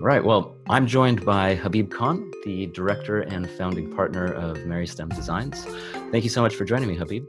[0.00, 0.24] Right.
[0.24, 5.66] Well, I'm joined by Habib Khan, the director and founding partner of Meristem Designs.
[6.10, 7.26] Thank you so much for joining me, Habib.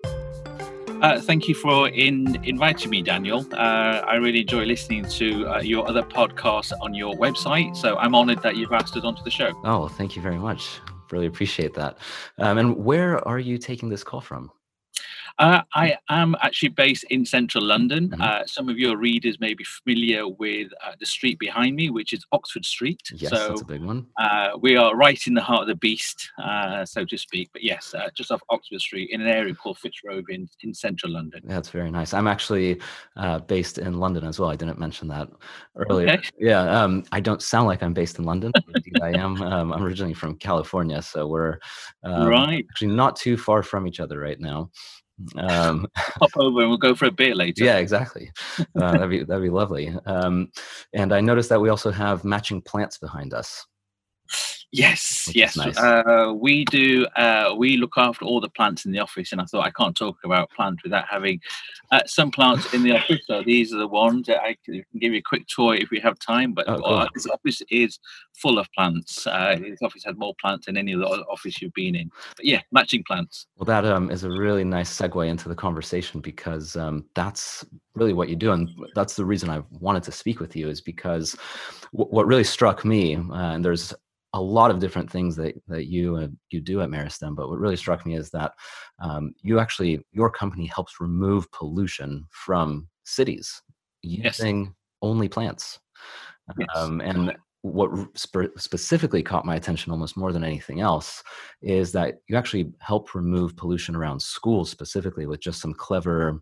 [1.02, 3.46] Uh, thank you for in, inviting me, Daniel.
[3.52, 3.56] Uh,
[4.08, 7.76] I really enjoy listening to uh, your other podcasts on your website.
[7.76, 9.52] So I'm honored that you've asked us onto the show.
[9.66, 10.80] Oh, thank you very much.
[11.12, 11.98] Really appreciate that.
[12.38, 14.50] Um, and where are you taking this call from?
[15.42, 18.10] Uh, I am actually based in central London.
[18.10, 18.22] Mm-hmm.
[18.22, 22.14] Uh, some of your readers may be familiar with uh, the street behind me, which
[22.14, 23.02] is Oxford Street.
[23.16, 24.06] Yes, so, that's a big one.
[24.20, 27.50] Uh, we are right in the heart of the beast, uh, so to speak.
[27.54, 31.12] But yes, uh, just off Oxford Street in an area called Fitzrovia in, in central
[31.12, 31.42] London.
[31.46, 32.14] That's very nice.
[32.14, 32.80] I'm actually
[33.48, 34.52] based in London as well.
[34.52, 35.28] I didn't mention that
[35.76, 36.10] earlier.
[36.10, 36.30] Okay.
[36.38, 38.52] Yeah, um, I don't sound like I'm based in London.
[38.76, 39.32] Indeed, I am.
[39.52, 41.58] Um, I'm originally from California, so we're
[42.04, 42.66] um, right.
[42.70, 44.70] actually not too far from each other right now.
[45.38, 47.64] Um, Pop over and we'll go for a beer later.
[47.64, 48.32] Yeah, exactly.
[48.60, 49.94] Uh, that'd be that'd be lovely.
[50.06, 50.52] Um,
[50.94, 53.66] and I noticed that we also have matching plants behind us.
[54.72, 55.58] Yes, yes.
[55.58, 55.78] Nice.
[55.78, 57.06] Uh, we do.
[57.18, 59.96] Uh, we look after all the plants in the office, and I thought I can't
[59.96, 61.42] talk about plants without having
[61.92, 63.20] uh, some plants in the office.
[63.28, 66.00] So these are the ones that I can give you a quick tour if we
[66.00, 66.54] have time.
[66.54, 66.86] But oh, cool.
[66.86, 68.00] Uh, this office is
[68.34, 69.28] full of plants.
[69.28, 72.10] Uh, this office has more plants than any other office you've been in.
[72.38, 73.48] But yeah, matching plants.
[73.58, 78.14] Well, that um, is a really nice segue into the conversation because um, that's really
[78.14, 81.36] what you do, and that's the reason I wanted to speak with you is because
[81.92, 83.94] w- what really struck me, uh, and there's
[84.34, 87.36] a lot of different things that that you uh, you do at Meristem.
[87.36, 88.54] but what really struck me is that
[89.00, 93.62] um, you actually your company helps remove pollution from cities
[94.02, 94.74] using yes.
[95.02, 95.80] only plants.
[96.58, 96.68] Yes.
[96.76, 101.24] Um, and what spe- specifically caught my attention almost more than anything else
[101.62, 106.42] is that you actually help remove pollution around schools specifically with just some clever,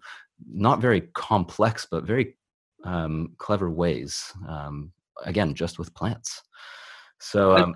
[0.50, 2.38] not very complex, but very
[2.86, 4.32] um, clever ways.
[4.48, 4.94] Um,
[5.26, 6.42] again, just with plants.
[7.20, 7.76] So um,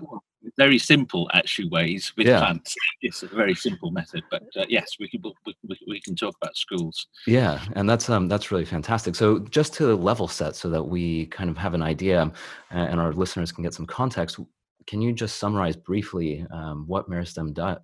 [0.56, 2.38] very simple, actually, ways with yeah.
[2.38, 2.74] plants.
[3.02, 6.56] It's a very simple method, but uh, yes, we can we, we, can talk about
[6.56, 7.06] schools.
[7.26, 9.14] Yeah, and that's um that's really fantastic.
[9.14, 12.32] So just to level set, so that we kind of have an idea,
[12.70, 14.38] and our listeners can get some context.
[14.86, 17.80] Can you just summarize briefly um, what Meristem do-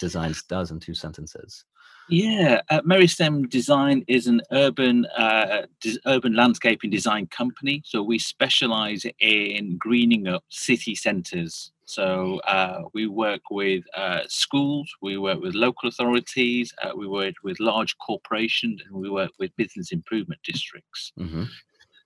[0.00, 1.64] Designs does in two sentences?
[2.08, 7.82] Yeah, uh, Meristem Design is an urban uh, des- urban landscaping design company.
[7.84, 11.72] So we specialize in greening up city centres.
[11.86, 17.34] So uh, we work with uh, schools, we work with local authorities, uh, we work
[17.42, 21.12] with large corporations, and we work with business improvement districts.
[21.18, 21.44] Mm-hmm.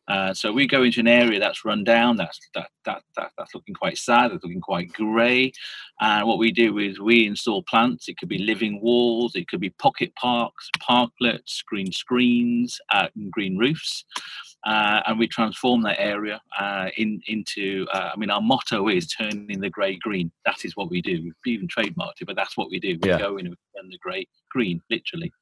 [0.09, 3.55] Uh, so we go into an area that's run down, that's that, that that that's
[3.55, 5.53] looking quite sad, that's looking quite grey.
[6.01, 8.09] And what we do is we install plants.
[8.09, 13.59] It could be living walls, it could be pocket parks, parklets, green screens, uh, green
[13.59, 14.05] roofs.
[14.67, 17.87] Uh, and we transform that area uh, in, into.
[17.93, 20.33] Uh, I mean, our motto is turning the grey green.
[20.45, 21.23] That is what we do.
[21.23, 22.99] We've even trademarked it, but that's what we do.
[23.03, 23.19] We yeah.
[23.19, 25.33] go in and turn the grey green, literally.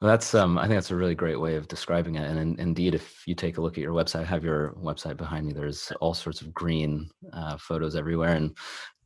[0.00, 0.34] Well, that's.
[0.34, 2.28] Um, I think that's a really great way of describing it.
[2.28, 5.16] And in, indeed, if you take a look at your website, I have your website
[5.16, 5.52] behind me.
[5.52, 8.56] There's all sorts of green uh, photos everywhere, and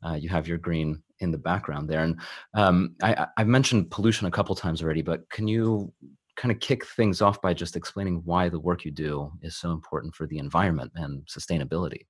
[0.05, 2.03] uh, you have your green in the background there.
[2.03, 2.19] And
[2.53, 5.91] um, I, I've mentioned pollution a couple times already, but can you
[6.39, 9.71] kind of kick things off by just explaining why the work you do is so
[9.71, 12.05] important for the environment and sustainability.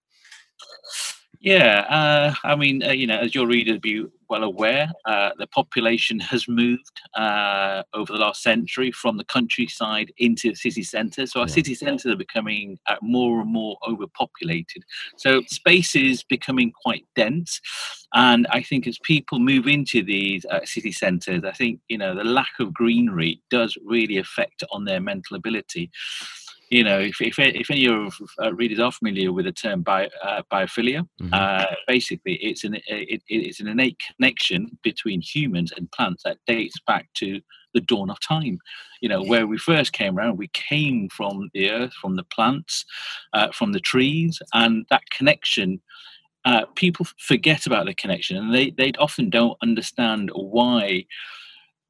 [1.42, 5.48] Yeah, uh, I mean, uh, you know, as your readers be well aware, uh, the
[5.48, 11.32] population has moved uh, over the last century from the countryside into city centres.
[11.32, 11.54] So our yeah.
[11.54, 14.84] city centres are becoming uh, more and more overpopulated.
[15.16, 17.62] So space is becoming quite dense,
[18.14, 22.14] and I think as people move into these uh, city centres, I think you know
[22.16, 25.90] the lack of greenery does really affect on their mental ability
[26.70, 30.08] you know, if, if, if any of your readers are familiar with the term bio,
[30.24, 31.34] uh, biophilia, mm-hmm.
[31.34, 36.80] uh, basically it's an it, it's an innate connection between humans and plants that dates
[36.86, 37.42] back to
[37.74, 38.60] the dawn of time.
[39.02, 42.86] You know, where we first came around, we came from the earth, from the plants,
[43.34, 45.82] uh, from the trees, and that connection.
[46.46, 51.06] Uh, people forget about the connection, and they they often don't understand why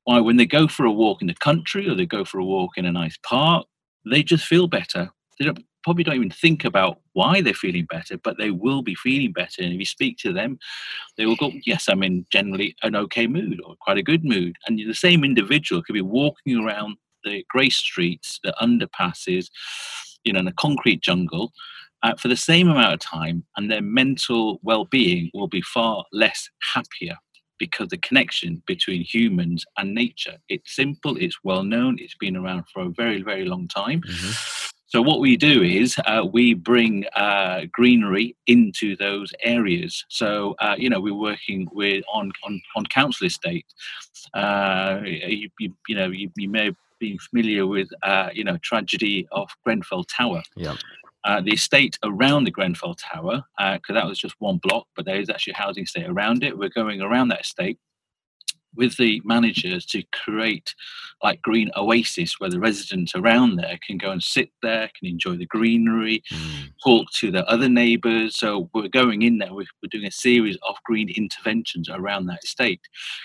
[0.06, 2.46] why when they go for a walk in the country or they go for a
[2.46, 3.68] walk in a nice park
[4.06, 5.10] they just feel better.
[5.38, 8.96] They don't, probably don't even think about why they're feeling better, but they will be
[8.96, 9.62] feeling better.
[9.62, 10.60] And if you speak to them,
[11.18, 14.56] they will go, Yes, I'm in generally an okay mood or quite a good mood.
[14.68, 19.50] And the same individual could be walking around the grey streets, the underpasses,
[20.24, 21.52] you know, in a concrete jungle.
[22.02, 26.50] Uh, for the same amount of time, and their mental well-being will be far less
[26.74, 27.18] happier
[27.60, 32.64] because the connection between humans and nature it's simple it's well known it's been around
[32.74, 34.32] for a very very long time mm-hmm.
[34.90, 40.04] So what we do is uh, we bring uh, greenery into those areas.
[40.10, 43.72] So uh, you know we're working with on on, on council estates.
[44.34, 49.28] Uh, you, you, you, know you, you may be familiar with uh, you know tragedy
[49.32, 50.42] of Grenfell Tower.
[50.56, 50.76] Yeah.
[51.26, 55.20] Uh, the estate around the Grenfell Tower, because that was just one block, but there
[55.20, 56.58] is actually a housing estate around it.
[56.58, 57.78] We're going around that estate
[58.76, 60.76] with the managers to create
[61.24, 65.36] like green oasis where the residents around there can go and sit there can enjoy
[65.36, 66.70] the greenery mm.
[66.84, 70.58] talk to the other neighbors so we're going in there we're, we're doing a series
[70.68, 72.82] of green interventions around that estate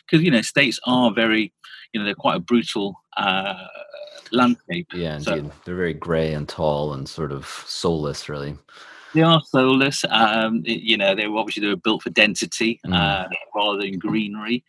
[0.07, 1.53] because you know estates are very
[1.93, 3.67] you know they're quite a brutal uh,
[4.33, 4.89] landscape.
[4.93, 5.47] Yeah indeed.
[5.47, 8.57] So, they're very gray and tall and sort of soulless really
[9.15, 10.05] they are soulless.
[10.11, 12.95] Um, you know, they were obviously they were built for density mm.
[12.95, 14.65] uh, rather than greenery.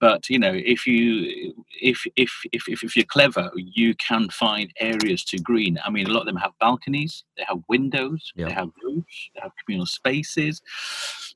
[0.00, 4.72] But you know, if you if, if if if if you're clever, you can find
[4.80, 5.78] areas to green.
[5.84, 9.40] I mean, a lot of them have balconies, they have windows, they have roofs, they
[9.40, 10.60] have communal spaces.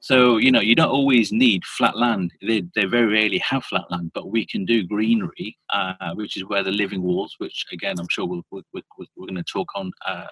[0.00, 2.32] So you know, you don't always need flat land.
[2.42, 6.44] They they very rarely have flat land, but we can do greenery, uh, which is
[6.44, 8.82] where the living walls, which again I'm sure we'll, we're, we're,
[9.16, 9.92] we're going to talk on.
[10.04, 10.26] Uh,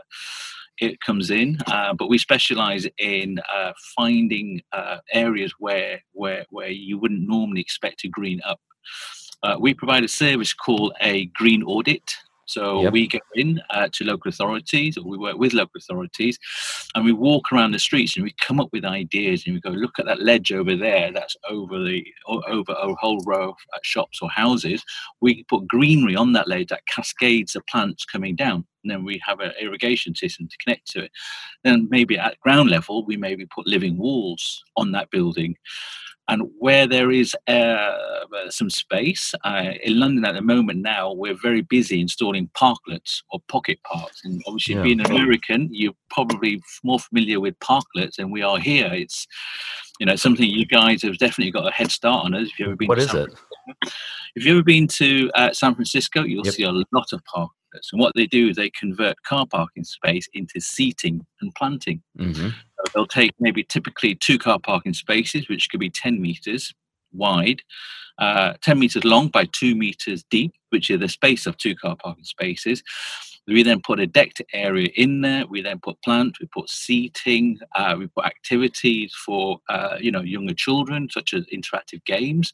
[0.80, 6.69] it comes in, uh, but we specialize in uh, finding uh, areas where, where, where
[6.70, 8.60] you wouldn't normally expect to green up.
[9.42, 12.14] Uh, we provide a service called a green audit.
[12.48, 12.92] So yep.
[12.94, 16.38] we go in uh, to local authorities, or we work with local authorities,
[16.94, 19.70] and we walk around the streets and we come up with ideas, and we go
[19.70, 21.12] look at that ledge over there.
[21.12, 24.82] That's over the over a whole row of uh, shops or houses.
[25.20, 29.20] We put greenery on that ledge that cascades the plants coming down and then we
[29.26, 31.10] have an irrigation system to connect to it.
[31.64, 35.56] Then maybe at ground level, we maybe put living walls on that building.
[36.28, 37.96] And where there is uh,
[38.50, 43.40] some space, uh, in London at the moment now, we're very busy installing parklets or
[43.48, 44.20] pocket parks.
[44.25, 44.82] And obviously, yeah.
[44.82, 48.90] being an American, you're probably more familiar with parklets than we are here.
[48.92, 49.26] It's
[49.98, 52.48] you know something you guys have definitely got a head start on us.
[52.48, 53.31] If you've ever been, what is it?
[54.34, 56.54] If you've ever been to uh, San Francisco, you'll yep.
[56.54, 57.92] see a lot of parklets.
[57.92, 62.02] and what they do is they convert car parking space into seating and planting.
[62.19, 62.50] Mm-hmm.
[62.94, 66.75] They'll take maybe typically two car parking spaces, which could be 10 meters
[67.12, 67.62] wide,
[68.19, 71.97] uh, 10 meters long by two meters deep, which is the space of two car
[71.97, 72.82] parking spaces.
[73.47, 75.47] We then put a decked area in there.
[75.47, 76.38] We then put plants.
[76.38, 77.59] We put seating.
[77.75, 82.53] Uh, we put activities for uh, you know younger children, such as interactive games.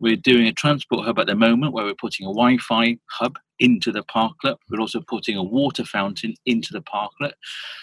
[0.00, 3.90] We're doing a transport hub at the moment where we're putting a Wi-Fi hub into
[3.90, 4.56] the parklet.
[4.70, 7.32] We're also putting a water fountain into the parklet.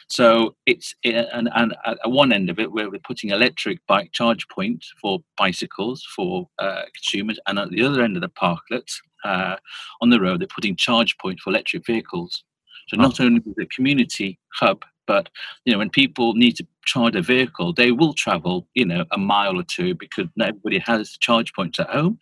[0.07, 4.47] So it's and, and at one end of it, where we're putting electric bike charge
[4.49, 8.89] points for bicycles for uh, consumers, and at the other end of the parklet,
[9.25, 9.57] uh,
[10.01, 12.43] on the road, they're putting charge points for electric vehicles.
[12.87, 15.29] So not only the community hub, but
[15.65, 19.17] you know when people need to charge a vehicle, they will travel you know a
[19.17, 22.19] mile or two because not everybody has charge points at home.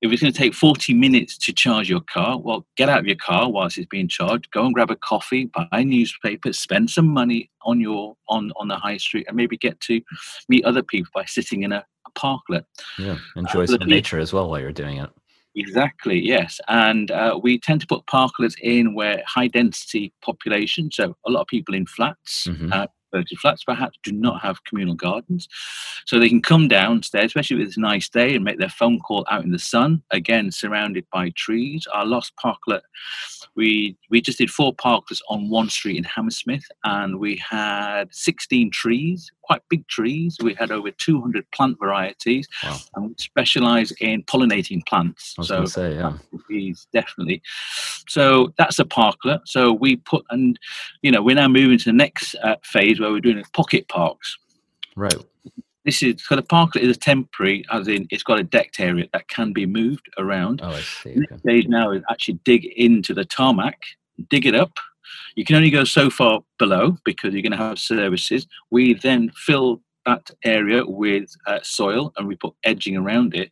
[0.00, 3.06] If it's going to take 40 minutes to charge your car, well, get out of
[3.06, 4.50] your car whilst it's being charged.
[4.50, 8.66] Go and grab a coffee, buy a newspaper, spend some money on your on on
[8.66, 10.00] the high street, and maybe get to
[10.48, 12.64] meet other people by sitting in a, a parklet.
[12.98, 15.10] Yeah, enjoy uh, some nature as well while you're doing it.
[15.54, 16.60] Exactly, yes.
[16.68, 21.42] And uh, we tend to put parklets in where high density population, so a lot
[21.42, 22.72] of people in flats, mm-hmm.
[22.72, 22.86] uh,
[23.38, 25.48] flats perhaps do not have communal gardens.
[26.06, 28.98] So they can come downstairs, especially if it's a nice day, and make their phone
[29.00, 31.86] call out in the sun, again, surrounded by trees.
[31.92, 32.80] Our lost parklet,
[33.54, 38.70] we, we just did four parklets on one street in Hammersmith, and we had 16
[38.70, 40.36] trees, quite big trees.
[40.42, 42.78] We had over 200 plant varieties, wow.
[42.94, 45.34] and we specialize in pollinating plants.
[45.42, 46.16] So, say, yeah.
[46.46, 47.42] Trees, definitely.
[48.08, 49.40] So that's a parklet.
[49.44, 50.58] So we put, and,
[51.02, 54.38] you know, we're now moving to the next uh, phase where we're doing pocket parks.
[54.96, 55.14] Right.
[55.84, 59.08] This is so the parklet is a temporary, as in it's got a decked area
[59.12, 60.60] that can be moved around.
[60.62, 61.10] Oh, I see.
[61.10, 61.20] Okay.
[61.20, 63.82] Next stage now is actually dig into the tarmac,
[64.30, 64.78] dig it up.
[65.34, 68.46] You can only go so far below because you're going to have services.
[68.70, 73.50] We then fill that area with uh, soil and we put edging around it.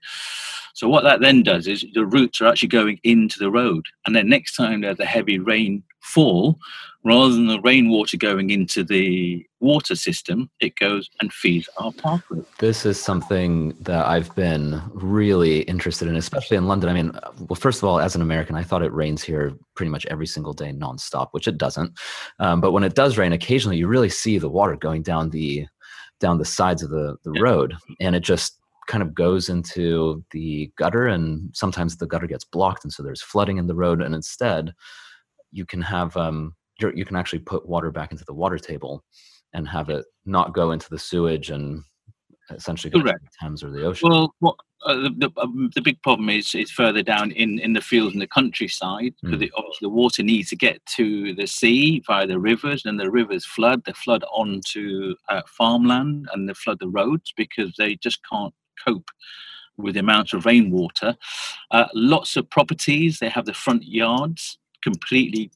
[0.75, 4.15] So what that then does is the roots are actually going into the road, and
[4.15, 6.59] then next time there's a heavy rain fall,
[7.05, 12.47] rather than the rainwater going into the water system, it goes and feeds our parklet.
[12.59, 16.89] This is something that I've been really interested in, especially in London.
[16.89, 17.13] I mean,
[17.49, 20.27] well, first of all, as an American, I thought it rains here pretty much every
[20.27, 21.99] single day nonstop, which it doesn't.
[22.39, 25.67] Um, but when it does rain, occasionally you really see the water going down the
[26.21, 30.71] down the sides of the, the road, and it just kind of goes into the
[30.77, 34.03] gutter, and sometimes the gutter gets blocked, and so there's flooding in the road.
[34.03, 34.73] And instead,
[35.53, 39.05] you can have um, you can actually put water back into the water table
[39.53, 41.83] and have it not go into the sewage and
[42.51, 43.19] essentially go Correct.
[43.19, 44.09] to the Thames or the ocean.
[44.09, 44.57] Well, what
[44.87, 48.15] uh, the, the, um, the, big problem is is further down in, in the fields
[48.15, 49.51] and the countryside because mm.
[49.57, 53.45] obviously the water needs to get to the sea via the rivers and the rivers
[53.45, 58.55] flood they flood onto uh, farmland and they flood the roads because they just can't
[58.83, 59.11] cope
[59.77, 61.15] with the amount of rainwater
[61.73, 65.51] uh, lots of properties they have the front yards completely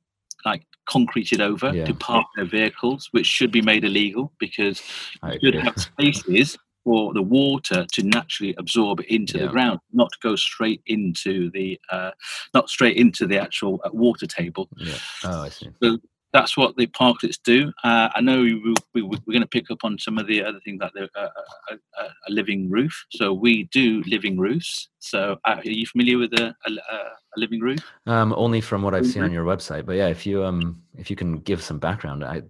[0.45, 1.87] like concreted over yeah.
[1.87, 4.83] to park their vehicles which should be made illegal because
[5.25, 9.47] you should have spaces for the water to naturally absorb into yeah.
[9.47, 12.11] the ground, not go straight into the uh,
[12.53, 14.69] not straight into the actual uh, water table.
[14.77, 14.99] Yeah.
[15.25, 15.71] Oh, I see.
[15.83, 15.99] So
[16.35, 17.73] that's what the parklets do.
[17.85, 20.59] Uh, I know we, we, we're going to pick up on some of the other
[20.65, 21.29] things like the, uh,
[21.71, 23.07] a, uh, uh, a, living roof.
[23.11, 24.89] So we do living roofs.
[24.99, 27.79] So are you familiar with a, a, a living roof?
[28.07, 29.87] Um, only from what I've seen on your website.
[29.87, 32.43] But yeah, if you um if you can give some background, I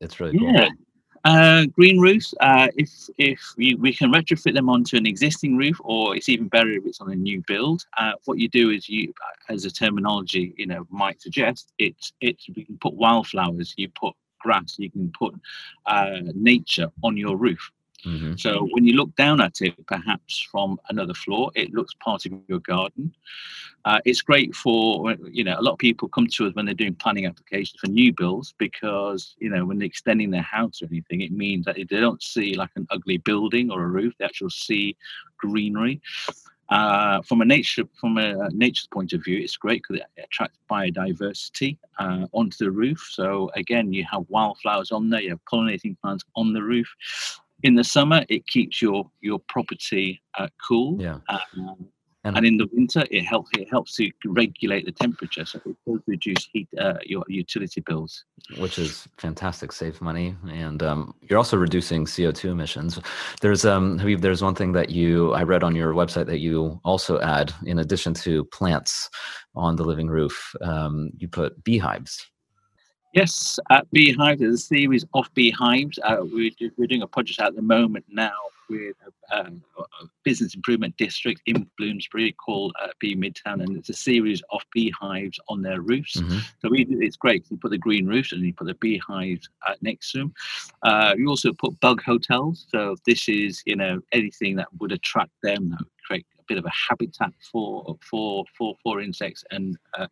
[0.00, 0.54] it's really cool.
[0.54, 0.68] Yeah.
[1.24, 5.80] Uh, green roofs, uh, if if we, we can retrofit them onto an existing roof,
[5.84, 7.84] or it's even better if it's on a new build.
[7.96, 9.12] Uh, what you do is you,
[9.48, 14.14] as a terminology, you know, might suggest, it's it's we can put wildflowers, you put
[14.40, 15.32] grass, you can put
[15.86, 17.70] uh, nature on your roof.
[18.04, 18.36] Mm-hmm.
[18.36, 22.32] So when you look down at it, perhaps from another floor, it looks part of
[22.48, 23.14] your garden.
[23.84, 26.74] Uh, it's great for you know a lot of people come to us when they're
[26.74, 30.86] doing planning applications for new builds because you know when they're extending their house or
[30.86, 34.24] anything, it means that they don't see like an ugly building or a roof; they
[34.24, 34.96] actually see
[35.38, 36.00] greenery.
[36.68, 40.58] Uh, from a nature from a nature's point of view, it's great because it attracts
[40.70, 43.08] biodiversity uh, onto the roof.
[43.10, 46.88] So again, you have wildflowers on there, you have pollinating plants on the roof
[47.62, 51.00] in the summer it keeps your your property uh, cool.
[51.00, 51.18] Yeah.
[51.28, 51.88] Um,
[52.24, 55.76] and, and, in the winter it helps it helps to regulate the temperature so it
[55.84, 58.24] does reduce heat uh, your utility bills.
[58.58, 63.00] Which is fantastic save money and um, you're also reducing co2 emissions.
[63.40, 66.80] There's um Habib, there's one thing that you i read on your website that you
[66.84, 69.10] also add in addition to plants
[69.56, 72.31] on the living roof um, you put beehives
[73.12, 75.98] Yes, at Beehive, there's a series of beehives.
[76.02, 78.32] Uh, we're, we're doing a project at the moment now
[78.70, 78.96] with
[79.30, 83.94] a, um, a business improvement district in Bloomsbury called uh, Bee Midtown, and it's a
[83.94, 86.16] series of beehives on their roofs.
[86.16, 86.38] Mm-hmm.
[86.60, 87.44] So we, it's great.
[87.50, 90.34] You put the green roofs and you put the beehives uh, next to them.
[90.82, 92.66] Uh, you also put bug hotels.
[92.70, 96.56] So this is you know anything that would attract them, that would create a bit
[96.56, 100.06] of a habitat for for for for insects and uh,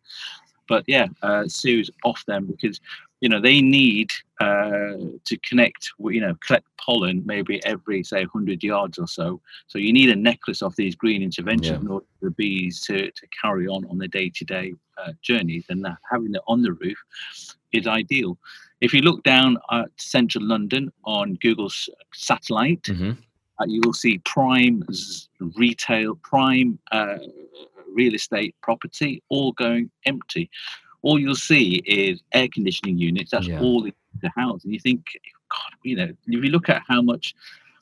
[0.71, 2.79] but yeah, uh, series off them because
[3.19, 4.09] you know they need
[4.39, 4.93] uh,
[5.25, 5.91] to connect.
[5.99, 9.41] You know, collect pollen maybe every say 100 yards or so.
[9.67, 11.81] So you need a necklace of these green interventions yeah.
[11.81, 15.83] in order for the bees to to carry on on their day-to-day uh, journeys, and
[15.83, 16.97] that having it on the roof
[17.73, 18.37] is ideal.
[18.79, 22.83] If you look down at central London on Google's satellite.
[22.83, 23.11] Mm-hmm.
[23.59, 24.81] Uh, you will see prime
[25.55, 27.19] retail, prime uh,
[27.93, 30.49] real estate property all going empty.
[31.01, 33.31] All you'll see is air conditioning units.
[33.31, 33.59] That's yeah.
[33.59, 34.63] all in the house.
[34.63, 35.05] And you think,
[35.49, 37.33] God, you know, if you look at how much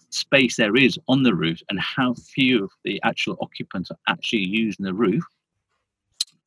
[0.10, 4.46] space there is on the roof and how few of the actual occupants are actually
[4.46, 5.24] using the roof,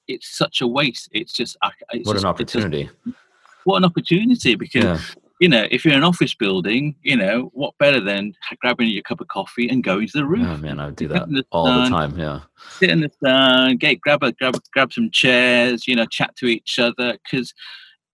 [0.09, 1.09] it's such a waste.
[1.13, 1.57] It's just
[1.93, 2.91] it's what just, an opportunity.
[3.05, 3.17] Just,
[3.65, 7.51] what an opportunity because yeah you know, if you're in an office building, you know,
[7.53, 10.47] what better than grabbing your cup of coffee and going to the roof?
[10.49, 12.17] Oh man, I would do that the all sun, the time.
[12.17, 12.41] Yeah,
[12.79, 16.47] sit in the sun, get grab a grab grab some chairs, you know, chat to
[16.47, 17.53] each other because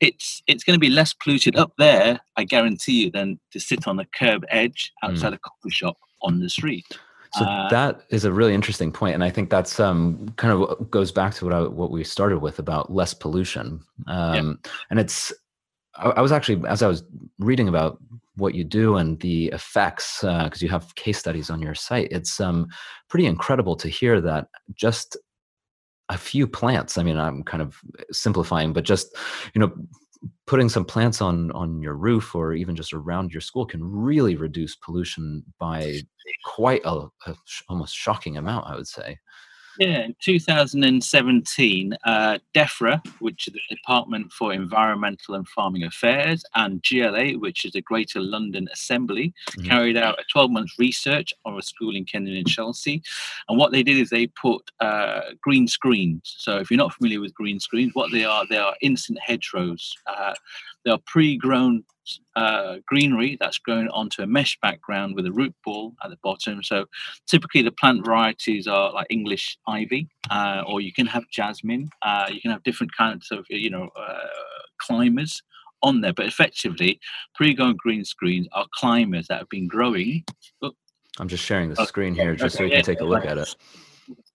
[0.01, 3.87] it's it's going to be less polluted up there, I guarantee you, than to sit
[3.87, 5.37] on the curb edge outside mm.
[5.37, 6.87] a coffee shop on the street.
[7.35, 10.91] So uh, that is a really interesting point, and I think that's um, kind of
[10.91, 13.83] goes back to what I, what we started with about less pollution.
[14.07, 14.71] Um, yeah.
[14.89, 15.31] And it's
[15.99, 17.05] I, was actually as I was
[17.38, 17.99] reading about
[18.37, 22.09] what you do and the effects because uh, you have case studies on your site.
[22.11, 22.69] It's um,
[23.09, 25.17] pretty incredible to hear that just
[26.09, 26.97] a few plants.
[26.97, 27.76] I mean, I'm kind of
[28.12, 29.17] simplifying, but just
[29.55, 29.73] you know
[30.47, 34.37] putting some plants on on your roof or even just around your school can really
[34.37, 36.00] reduce pollution by
[36.45, 37.35] quite a, a
[37.69, 39.17] almost shocking amount i would say
[39.79, 46.83] yeah, in 2017, uh, DEFRA, which is the Department for Environmental and Farming Affairs, and
[46.83, 49.69] GLA, which is the Greater London Assembly, mm-hmm.
[49.69, 53.03] carried out a 12 month research on a school in Kensington and Chelsea.
[53.49, 56.35] And what they did is they put uh, green screens.
[56.39, 59.97] So if you're not familiar with green screens, what they are, they are instant hedgerows.
[60.07, 60.35] Uh,
[60.85, 61.85] they are pre grown
[62.37, 66.62] uh, greenery that's grown onto a mesh background with a root ball at the bottom.
[66.62, 66.87] So
[67.27, 71.91] typically the plant varieties are like English ivy, uh, or you can have jasmine.
[72.03, 74.27] Uh, you can have different kinds of you know uh,
[74.79, 75.43] climbers
[75.83, 76.12] on there.
[76.12, 77.00] But effectively,
[77.35, 80.25] pre-grown green screens are climbers that have been growing.
[80.62, 80.73] Oh.
[81.21, 83.55] I'm just sharing the screen here just so you can take a look at it.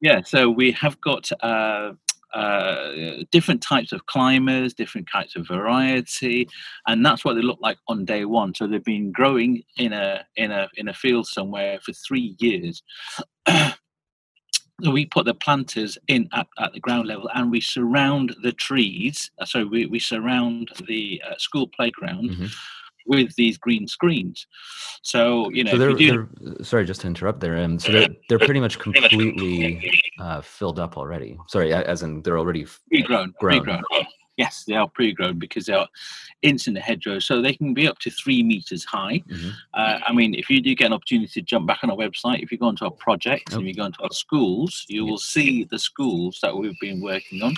[0.01, 1.93] Yeah, so we have got uh,
[2.33, 6.47] uh, different types of climbers, different types of variety,
[6.87, 8.53] and that's what they look like on day one.
[8.55, 12.83] So they've been growing in a in a in a field somewhere for three years.
[14.91, 19.29] we put the planters in at, at the ground level and we surround the trees.
[19.39, 22.31] Uh, so we, we surround the uh, school playground.
[22.31, 22.45] Mm-hmm
[23.05, 24.47] with these green screens.
[25.01, 26.27] So you know, so they're, do...
[26.39, 27.57] they're, sorry, just to interrupt there.
[27.57, 31.37] Um, so they're they're pretty much completely uh, filled up already.
[31.47, 32.65] Sorry, as in they're already.
[33.03, 33.33] Grown.
[34.37, 35.87] Yes, they are pre-grown because they are
[36.41, 39.19] in the hedgerow, so they can be up to three meters high.
[39.29, 39.49] Mm-hmm.
[39.73, 42.41] Uh, I mean, if you do get an opportunity to jump back on our website,
[42.41, 45.65] if you go into our projects and you go into our schools, you will see
[45.65, 47.55] the schools that we've been working on.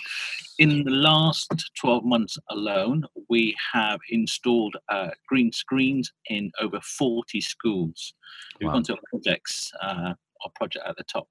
[0.59, 7.39] In the last 12 months alone, we have installed uh, green screens in over 40
[7.39, 8.13] schools.
[8.59, 8.73] We've wow.
[8.73, 10.13] gone to our projects, uh,
[10.43, 11.29] our project at the top.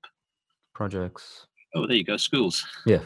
[0.74, 1.46] Projects.
[1.74, 2.66] Oh, there you go, schools.
[2.86, 3.00] Yeah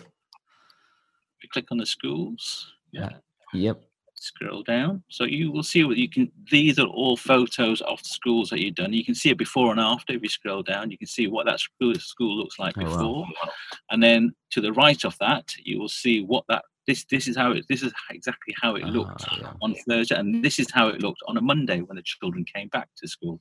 [1.42, 3.10] you click on the schools, yeah,
[3.52, 3.82] yep.
[4.14, 6.30] Scroll down, so you will see what you can.
[6.50, 8.92] These are all photos of the schools that you've done.
[8.92, 10.12] You can see it before and after.
[10.12, 13.22] If you scroll down, you can see what that school, school looks like oh, before,
[13.22, 13.52] wow.
[13.90, 17.36] and then to the right of that, you will see what that this this is
[17.36, 19.52] how it this is exactly how it looked uh, yeah.
[19.62, 22.68] on Thursday, and this is how it looked on a Monday when the children came
[22.68, 23.40] back to school.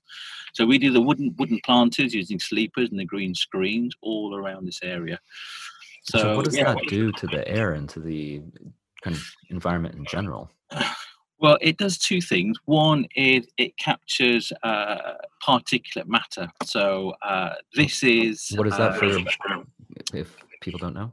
[0.53, 4.65] So we do the wooden wooden planters using sleepers and the green screens all around
[4.65, 5.17] this area.
[6.09, 6.73] So, so what does yeah.
[6.73, 8.41] that do to the air and to the
[9.03, 10.49] kind of environment in general?
[11.39, 12.57] Well, it does two things.
[12.65, 15.13] One is it captures uh,
[15.45, 16.49] particulate matter.
[16.63, 20.17] So uh, this is what is that uh, for?
[20.17, 21.11] If people don't know,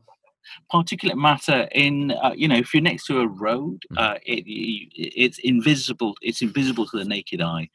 [0.73, 3.99] particulate matter in uh, you know if you're next to a road, mm.
[3.99, 6.17] uh, it, it's invisible.
[6.23, 7.69] It's invisible to the naked eye.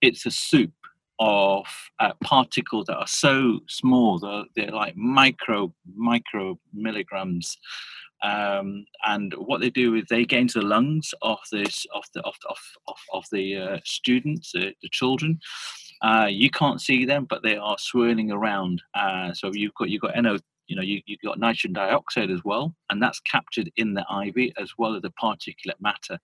[0.00, 0.72] It's a soup
[1.20, 1.66] of
[1.98, 7.58] uh, particles that are so small they're, they're like micro micro milligrams
[8.22, 12.20] um, and what they do is they get into the lungs of this of the
[12.22, 15.38] of of of, of the uh, students uh, the children.
[16.02, 18.82] Uh, you can't see them but they are swirling around.
[18.94, 22.44] Uh, so you've got you've got NO you know, you, you've got nitrogen dioxide as
[22.44, 26.18] well, and that's captured in the ivy as well as the particulate matter.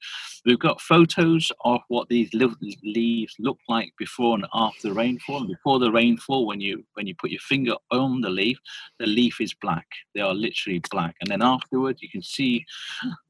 [0.44, 5.38] We've got photos of what these leaves look like before and after the rainfall.
[5.38, 8.58] And before the rainfall, when you when you put your finger on the leaf,
[8.98, 9.86] the leaf is black.
[10.14, 11.16] They are literally black.
[11.20, 12.64] And then afterwards, you can see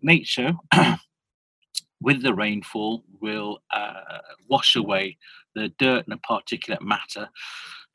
[0.03, 0.53] nature
[2.01, 5.17] with the rainfall will uh, wash away
[5.55, 7.29] the dirt and the particulate matter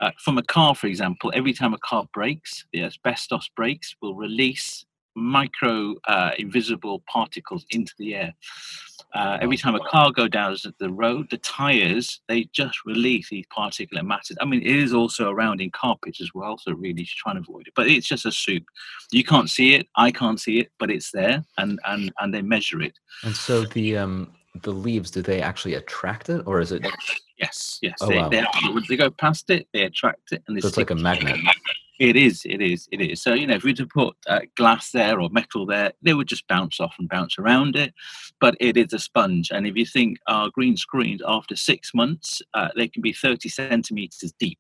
[0.02, 4.16] uh, from a car, for example, every time a car brakes, the asbestos brakes will
[4.16, 4.86] release
[5.16, 8.34] micro uh, invisible particles into the air.
[9.16, 13.46] Uh, every time a car goes down the road, the tires they just release these
[13.56, 14.38] particulate matters.
[14.40, 17.68] I mean, it is also around in carpets as well, so really trying to avoid
[17.68, 17.74] it.
[17.76, 18.64] But it's just a soup.
[19.12, 22.44] You can't see it, I can't see it, but it's there, and and and they
[22.44, 22.94] measure it.
[23.24, 24.32] And so the um
[24.62, 26.86] the leaves, do they actually attract it, or is it?
[27.38, 27.98] Yes, yes.
[28.02, 28.30] Oh, they, wow.
[28.30, 28.44] they,
[28.88, 31.38] they go past it, they attract it, and they so it's like a magnet.
[32.00, 33.22] It is, it is, it is.
[33.22, 36.14] So you know, if we were to put uh, glass there or metal there, they
[36.14, 37.94] would just bounce off and bounce around it.
[38.40, 42.42] But it is a sponge, and if you think our green screens, after six months,
[42.54, 44.60] uh, they can be thirty centimeters deep.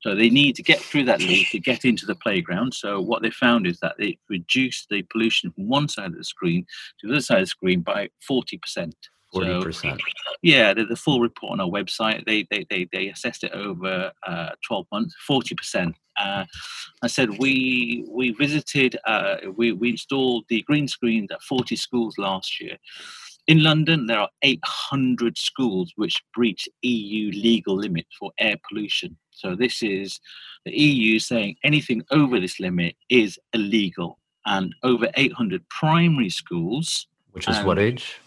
[0.00, 2.74] So they need to get through that leaf to get into the playground.
[2.74, 6.24] So what they found is that they reduced the pollution from one side of the
[6.24, 6.66] screen
[7.00, 8.92] to the other side of the screen by 40%.
[9.32, 10.00] Forty percent.
[10.42, 12.24] Yeah, the, the, full report on our website.
[12.26, 15.14] They they they, they assessed it over uh, twelve months.
[15.24, 15.94] Forty percent.
[16.20, 16.44] Uh,
[17.02, 18.98] I said we we visited.
[19.04, 22.76] Uh, we we installed the green screens at forty schools last year.
[23.50, 29.16] In London, there are 800 schools which breach EU legal limit for air pollution.
[29.32, 30.20] So this is
[30.64, 37.08] the EU saying anything over this limit is illegal, and over 800 primary schools.
[37.32, 38.20] Which is what age?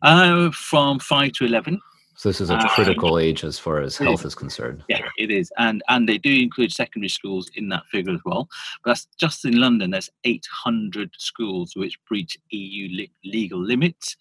[0.00, 1.80] Uh, from five to eleven.
[2.20, 4.84] So this is a critical um, age as far as health is concerned.
[4.90, 8.46] Yeah, it is, and and they do include secondary schools in that figure as well.
[8.84, 9.92] But that's just in London.
[9.92, 14.18] There's 800 schools which breach EU li- legal limits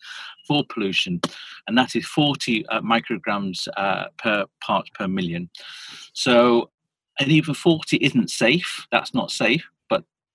[0.48, 1.20] for pollution,
[1.68, 5.50] and that is 40 uh, micrograms uh, per part per million.
[6.14, 6.70] So,
[7.20, 8.88] and even 40 isn't safe.
[8.94, 9.70] That's not safe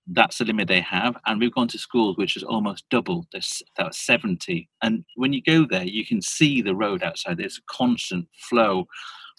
[0.06, 1.16] that's the limit they have.
[1.26, 4.68] And we've gone to schools which is almost double this, that 70.
[4.82, 7.38] And when you go there, you can see the road outside.
[7.38, 8.86] There's a constant flow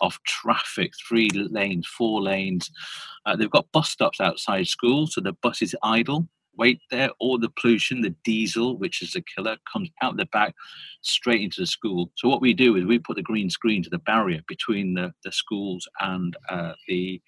[0.02, 2.72] of traffic, three lanes, four lanes.
[3.26, 6.28] Uh, they've got bus stops outside schools, so the bus is idle.
[6.58, 7.10] Weight there.
[7.20, 10.56] All the pollution, the diesel, which is a killer, comes out the back
[11.02, 12.12] straight into the school.
[12.16, 15.14] So what we do is we put the green screen to the barrier between the,
[15.24, 17.22] the schools and uh, the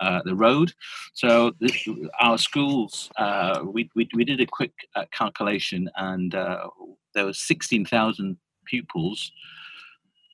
[0.00, 0.72] uh, the road.
[1.12, 1.86] So this,
[2.20, 6.68] our schools, uh, we, we, we did a quick uh, calculation, and uh,
[7.14, 9.30] there was sixteen thousand pupils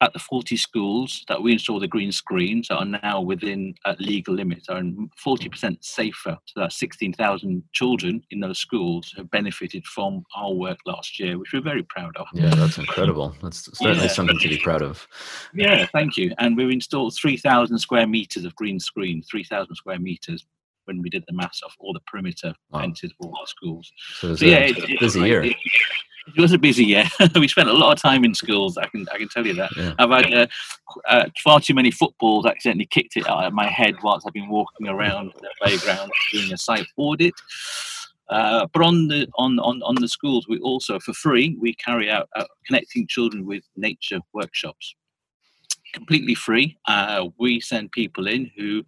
[0.03, 4.35] at the 40 schools that we install the green screens are now within uh, legal
[4.35, 6.39] limits, are 40% safer.
[6.47, 11.53] So that 16,000 children in those schools have benefited from our work last year, which
[11.53, 12.27] we're very proud of.
[12.33, 13.35] Yeah, that's incredible.
[13.43, 14.09] That's certainly yeah.
[14.09, 15.07] something to be proud of.
[15.55, 16.33] Yeah, thank you.
[16.39, 20.47] And we've installed 3,000 square meters of green screen, 3,000 square meters
[20.87, 22.81] when we did the mass of all the perimeter wow.
[22.81, 23.93] fences for all the schools.
[24.15, 25.43] So, so yeah, it, busy year.
[25.43, 25.57] It,
[26.37, 27.05] it was a busy year.
[27.35, 28.77] we spent a lot of time in schools.
[28.77, 29.71] I can I can tell you that.
[29.77, 29.95] Yeah.
[29.99, 30.47] I've had uh,
[31.09, 34.49] uh, far too many footballs accidentally kicked it out of my head whilst I've been
[34.49, 37.35] walking around the playground doing a site audit.
[38.29, 42.11] Uh, but on the on, on on the schools, we also for free we carry
[42.11, 44.95] out uh, connecting children with nature workshops
[45.93, 46.79] completely free.
[46.87, 48.83] Uh, we send people in who,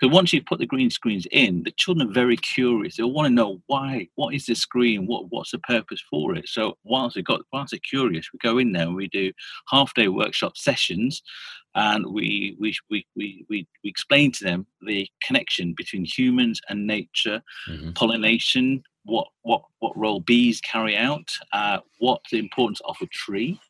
[0.00, 2.96] because once you put the green screens in, the children are very curious.
[2.96, 6.48] They want to know why, what is the screen, what what's the purpose for it.
[6.48, 9.32] So whilst they got whilst they're curious, we go in there and we do
[9.68, 11.22] half day workshop sessions,
[11.74, 16.86] and we we we we we, we explain to them the connection between humans and
[16.86, 17.92] nature, mm-hmm.
[17.92, 23.60] pollination, what what what role bees carry out, uh, what the importance of a tree,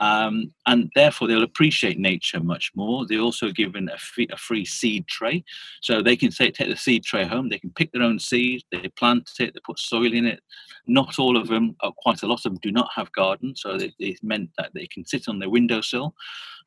[0.00, 3.06] um, and therefore they'll appreciate nature much more.
[3.06, 5.44] They're also given a free, a free seed tray,
[5.80, 7.48] so they can say, take the seed tray home.
[7.48, 8.64] They can pick their own seeds.
[8.70, 9.54] They plant it.
[9.54, 10.40] They put soil in it.
[10.88, 13.78] Not all of them, uh, quite a lot of them, do not have gardens, so
[13.98, 16.14] it meant that they can sit on their windowsill.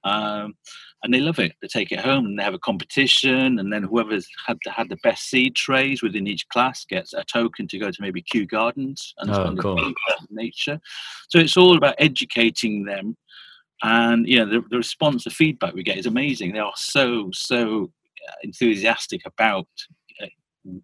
[0.04, 0.56] Um,
[1.04, 1.54] and they love it.
[1.62, 4.90] They take it home and they have a competition, and then whoever's had the, had
[4.90, 8.46] the best seed trays within each class gets a token to go to maybe Kew
[8.46, 9.94] Gardens and oh, cool.
[10.30, 10.80] nature.
[11.30, 13.18] So it's all about educating them,
[13.82, 16.54] and you know the, the response, the feedback we get is amazing.
[16.54, 17.92] They are so so
[18.44, 19.68] enthusiastic about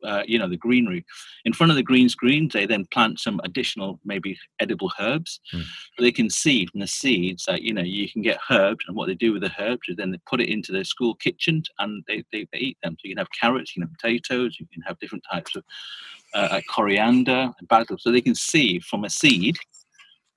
[0.04, 1.06] uh, you know the greenery.
[1.46, 5.40] In front of the green screens they then plant some additional maybe edible herbs.
[5.54, 5.64] Mm.
[6.00, 9.08] they can see from the seeds that you know you can get herbs and what
[9.08, 12.04] they do with the herbs is then they put it into their school kitchens and
[12.08, 12.94] they, they, they eat them.
[12.94, 15.64] So you can have carrots you can have potatoes you can have different types of
[16.34, 17.98] uh, like coriander and basil.
[18.00, 19.58] So they can see from a seed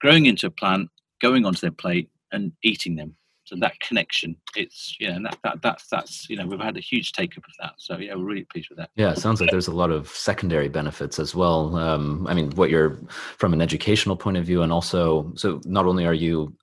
[0.00, 0.88] growing into a plant
[1.20, 3.16] going onto their plate and eating them
[3.50, 6.80] so that connection it's yeah and that, that that's that's you know we've had a
[6.80, 7.72] huge take up of that.
[7.78, 8.90] So yeah we're really pleased with that.
[8.94, 11.76] Yeah it sounds like there's a lot of secondary benefits as well.
[11.76, 12.98] Um, i mean what you're
[13.38, 16.54] from an educational point of view and also so not only are you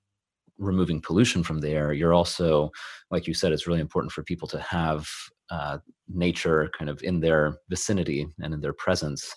[0.58, 2.70] removing pollution from the air you're also
[3.10, 5.06] like you said it's really important for people to have
[5.50, 9.34] uh, nature kind of in their vicinity and in their presence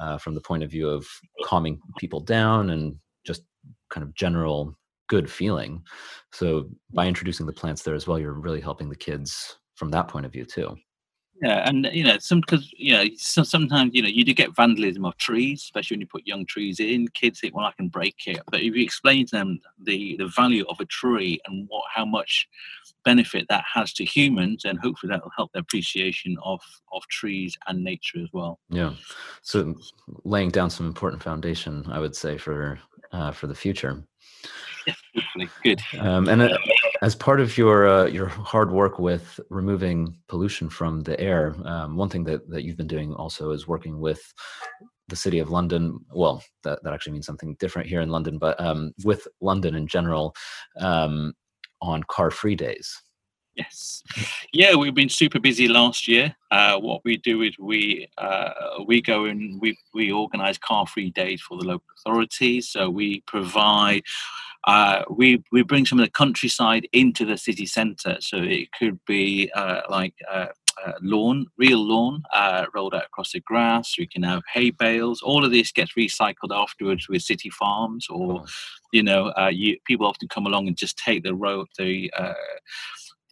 [0.00, 1.06] uh, from the point of view of
[1.44, 3.42] calming people down and just
[3.90, 4.76] kind of general
[5.14, 5.80] good feeling.
[6.32, 10.08] So by introducing the plants there as well, you're really helping the kids from that
[10.08, 10.74] point of view too.
[11.44, 14.56] Yeah, and you know, some because you know, so sometimes you know you do get
[14.56, 17.06] vandalism of trees, especially when you put young trees in.
[17.08, 20.28] Kids think, "Well, I can break it," but if you explain to them the the
[20.28, 22.48] value of a tree and what how much
[23.04, 26.62] benefit that has to humans, and hopefully that will help their appreciation of
[26.94, 28.58] of trees and nature as well.
[28.70, 28.94] Yeah,
[29.42, 29.74] so
[30.24, 32.78] laying down some important foundation, I would say, for
[33.12, 34.02] uh, for the future.
[34.86, 35.80] Definitely good.
[36.00, 36.58] Um, and uh,
[37.04, 41.98] as part of your uh, your hard work with removing pollution from the air, um,
[41.98, 44.22] one thing that, that you've been doing also is working with
[45.08, 45.98] the city of London.
[46.14, 49.86] Well, that, that actually means something different here in London, but um, with London in
[49.86, 50.34] general
[50.80, 51.34] um,
[51.82, 52.98] on car free days.
[53.56, 54.02] Yes,
[54.52, 56.34] yeah, we've been super busy last year.
[56.50, 58.50] Uh, what we do is we uh,
[58.84, 62.68] we go and we we organise car free days for the local authorities.
[62.68, 64.02] So we provide
[64.66, 68.16] uh, we we bring some of the countryside into the city centre.
[68.20, 70.46] So it could be uh, like uh,
[70.84, 73.94] uh, lawn, real lawn, uh, rolled out across the grass.
[73.96, 75.22] We can have hay bales.
[75.22, 78.44] All of this gets recycled afterwards with city farms, or
[78.92, 82.10] you know, uh, you, people often come along and just take the road, the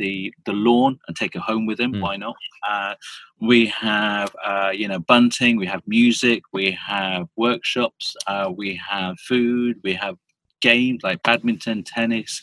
[0.02, 1.92] the the lawn and take it home with them.
[1.94, 2.02] Mm.
[2.04, 2.36] Why not?
[2.68, 2.94] Uh,
[3.40, 9.18] we have uh, you know bunting, we have music, we have workshops, uh, we have
[9.30, 10.16] food, we have
[10.60, 12.42] games like badminton, tennis.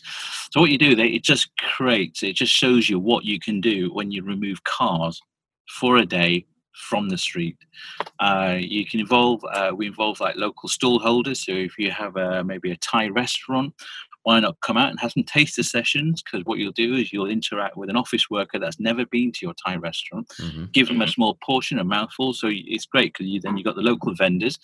[0.52, 3.62] So what you do, they it just creates, it just shows you what you can
[3.62, 5.22] do when you remove cars
[5.80, 6.46] for a day
[6.90, 7.58] from the street.
[8.20, 11.46] Uh, you can involve, uh, we involve like local stall holders.
[11.46, 13.74] So if you have a, maybe a Thai restaurant,
[14.24, 16.22] why not come out and have some taster sessions?
[16.22, 19.46] Because what you'll do is you'll interact with an office worker that's never been to
[19.46, 20.66] your Thai restaurant, mm-hmm.
[20.72, 22.34] give them a small portion, a mouthful.
[22.34, 24.60] So it's great because you, then you've got the local vendors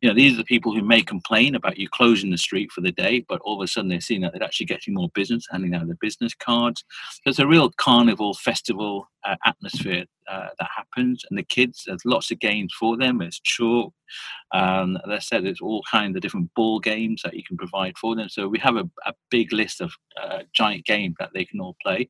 [0.00, 2.80] you know, these are the people who may complain about you closing the street for
[2.80, 5.46] the day, but all of a sudden they're seeing that they're actually getting more business,
[5.50, 6.84] handing out their business cards.
[7.24, 12.30] There's a real carnival festival uh, atmosphere uh, that happens, and the kids, there's lots
[12.30, 13.18] of games for them.
[13.18, 13.92] There's chalk,
[14.52, 17.96] um, as I said, there's all kinds of different ball games that you can provide
[17.98, 18.28] for them.
[18.28, 21.76] So we have a, a big list of uh, giant games that they can all
[21.82, 22.08] play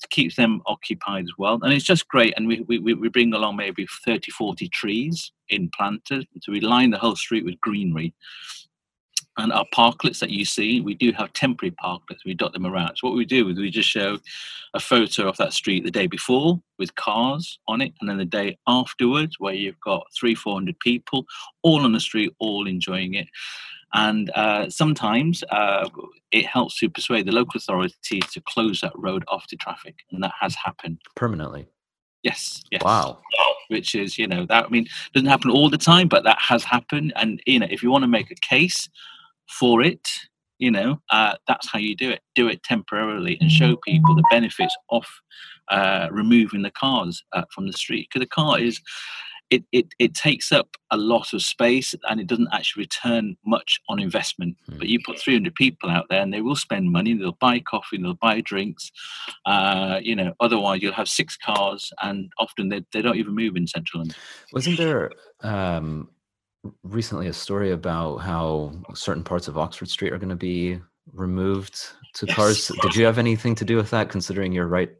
[0.00, 1.58] to keep them occupied as well.
[1.62, 2.34] And it's just great.
[2.36, 6.26] And we, we, we bring along maybe 30, 40 trees in planted.
[6.40, 8.14] So we line the whole street with greenery.
[9.38, 12.24] And our parklets that you see, we do have temporary parklets.
[12.24, 12.96] We dot them around.
[12.96, 14.18] So what we do is we just show
[14.72, 18.24] a photo of that street the day before with cars on it, and then the
[18.24, 21.26] day afterwards where you've got three, four hundred people
[21.62, 23.28] all on the street, all enjoying it.
[23.92, 25.88] And uh, sometimes uh,
[26.32, 30.22] it helps to persuade the local authorities to close that road off to traffic, and
[30.22, 31.66] that has happened permanently.
[32.22, 32.64] Yes.
[32.72, 32.82] Yes.
[32.82, 33.20] Wow.
[33.68, 36.64] Which is, you know, that I mean, doesn't happen all the time, but that has
[36.64, 37.12] happened.
[37.16, 38.88] And you know, if you want to make a case
[39.48, 40.08] for it,
[40.58, 42.20] you know, uh, that's how you do it.
[42.34, 45.04] Do it temporarily and show people the benefits of
[45.68, 48.08] uh, removing the cars uh, from the street.
[48.08, 48.80] Because the car is
[49.50, 53.80] it, it, it takes up a lot of space and it doesn't actually return much
[53.88, 54.56] on investment.
[54.68, 54.78] Mm.
[54.78, 57.98] But you put 300 people out there and they will spend money, they'll buy coffee,
[57.98, 58.90] they'll buy drinks.
[59.44, 63.56] Uh, you know, otherwise you'll have six cars and often they, they don't even move
[63.56, 64.16] in central London.
[64.52, 66.08] Wasn't there um,
[66.82, 70.80] recently a story about how certain parts of Oxford Street are going to be
[71.12, 71.74] removed
[72.14, 72.36] to yes.
[72.36, 72.72] cars?
[72.82, 74.90] Did you have anything to do with that considering you're right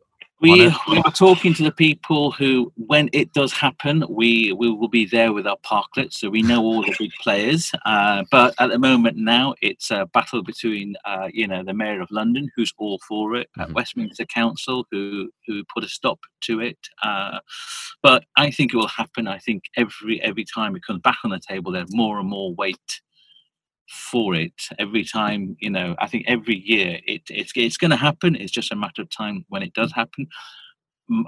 [0.40, 4.88] we we were talking to the people who, when it does happen, we we will
[4.88, 7.72] be there with our parklets, so we know all the big players.
[7.86, 12.02] Uh, but at the moment now, it's a battle between uh, you know the mayor
[12.02, 13.72] of London, who's all for it, mm-hmm.
[13.72, 16.78] Westminster Council, who who put a stop to it.
[17.02, 17.38] Uh,
[18.02, 19.26] but I think it will happen.
[19.26, 22.54] I think every every time it comes back on the table, there's more and more
[22.54, 23.00] weight
[23.88, 27.96] for it every time you know i think every year it, it's it's going to
[27.96, 28.34] happen.
[28.36, 30.28] It's just a matter of time when it does happen.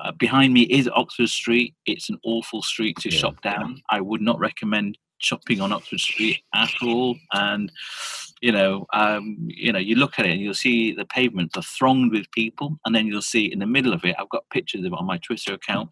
[0.03, 1.75] Uh, behind me is oxford street.
[1.87, 3.19] It's an awful street to yeah.
[3.19, 3.81] shop down.
[3.91, 7.17] I would not recommend shopping on oxford street at all.
[7.33, 7.71] And
[8.41, 11.63] you know um, you know you look at it and you'll see the pavements are
[11.63, 12.79] thronged with people.
[12.85, 15.07] And then you'll see in the middle of it i've got pictures of it on
[15.07, 15.91] my twitter account.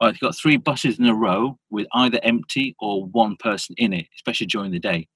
[0.00, 3.92] Uh, you've got three buses in a row with either empty or one person in
[3.92, 5.06] it especially during the day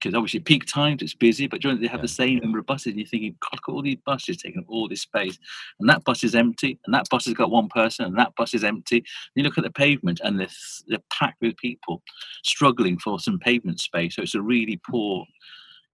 [0.00, 2.02] because obviously peak times it's busy, but during they have yeah.
[2.02, 4.60] the same number of buses, and you're thinking, God, look at all these buses taking
[4.60, 5.38] up all this space,
[5.78, 8.54] and that bus is empty, and that bus has got one person, and that bus
[8.54, 8.98] is empty.
[8.98, 10.48] And you look at the pavement, and they're,
[10.88, 12.02] they're packed with people
[12.44, 14.16] struggling for some pavement space.
[14.16, 15.26] So it's a really poor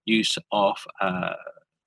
[0.05, 1.33] use of uh,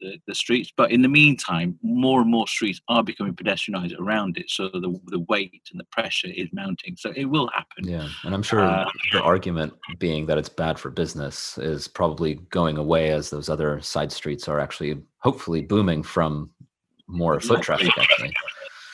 [0.01, 0.73] the, the streets.
[0.77, 4.51] But in the meantime, more and more streets are becoming pedestrianised around it.
[4.51, 6.97] So the, the weight and the pressure is mounting.
[6.97, 7.89] So it will happen.
[7.89, 8.09] Yeah.
[8.25, 12.77] And I'm sure uh, the argument being that it's bad for business is probably going
[12.77, 16.51] away as those other side streets are actually hopefully booming from
[17.07, 17.57] more exactly.
[17.57, 18.35] foot traffic, actually.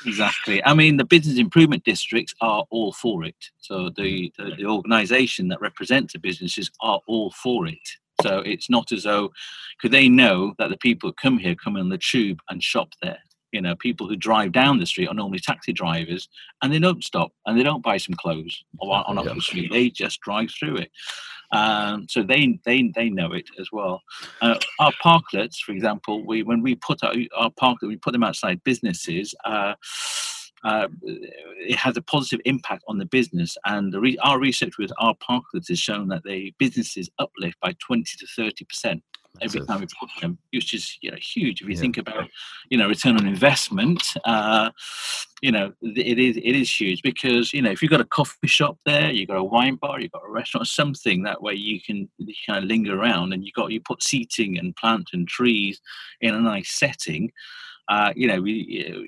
[0.07, 0.65] Exactly.
[0.65, 3.35] I mean, the business improvement districts are all for it.
[3.59, 7.89] So the, the, the organisation that represents the businesses are all for it.
[8.23, 9.31] So it's not as though,
[9.77, 12.91] because they know that the people who come here come on the tube and shop
[13.03, 13.19] there.
[13.53, 16.29] You know, people who drive down the street are normally taxi drivers,
[16.63, 19.33] and they don't stop and they don't buy some clothes on, on yeah.
[19.33, 19.73] the street.
[19.73, 20.91] They just drive through it.
[21.53, 24.03] Um, so they they they know it as well.
[24.41, 28.25] Uh, our parklets, for example, we when we put our, our parklet, we put them
[28.25, 29.35] outside businesses.
[29.45, 29.75] Uh,
[30.65, 33.57] uh, it has a positive impact on the business.
[33.65, 37.75] And the re- our research with our parklets has shown that the businesses uplift by
[37.81, 39.03] 20 to 30 percent
[39.43, 41.61] every time we put them, which is you know huge.
[41.61, 41.81] If you yeah.
[41.81, 42.29] think about
[42.71, 44.71] you know return on investment, uh,
[45.43, 48.47] you know it is it is huge because you know if you've got a coffee
[48.47, 51.81] shop there, you've got a wine bar, you've got a restaurant, something that way you
[51.81, 55.29] can you kind of linger around and you got you put seating and plant and
[55.29, 55.81] trees
[56.21, 57.31] in a nice setting
[57.89, 58.53] uh, you know, we,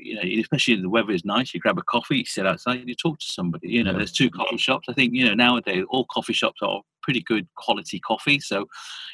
[0.02, 2.88] you know, especially if the weather is nice, you grab a coffee, you sit outside,
[2.88, 3.68] you talk to somebody.
[3.68, 3.98] You know, yeah.
[3.98, 4.88] there's two coffee shops.
[4.88, 8.38] I think you know nowadays all coffee shops are pretty good quality coffee.
[8.38, 8.66] So,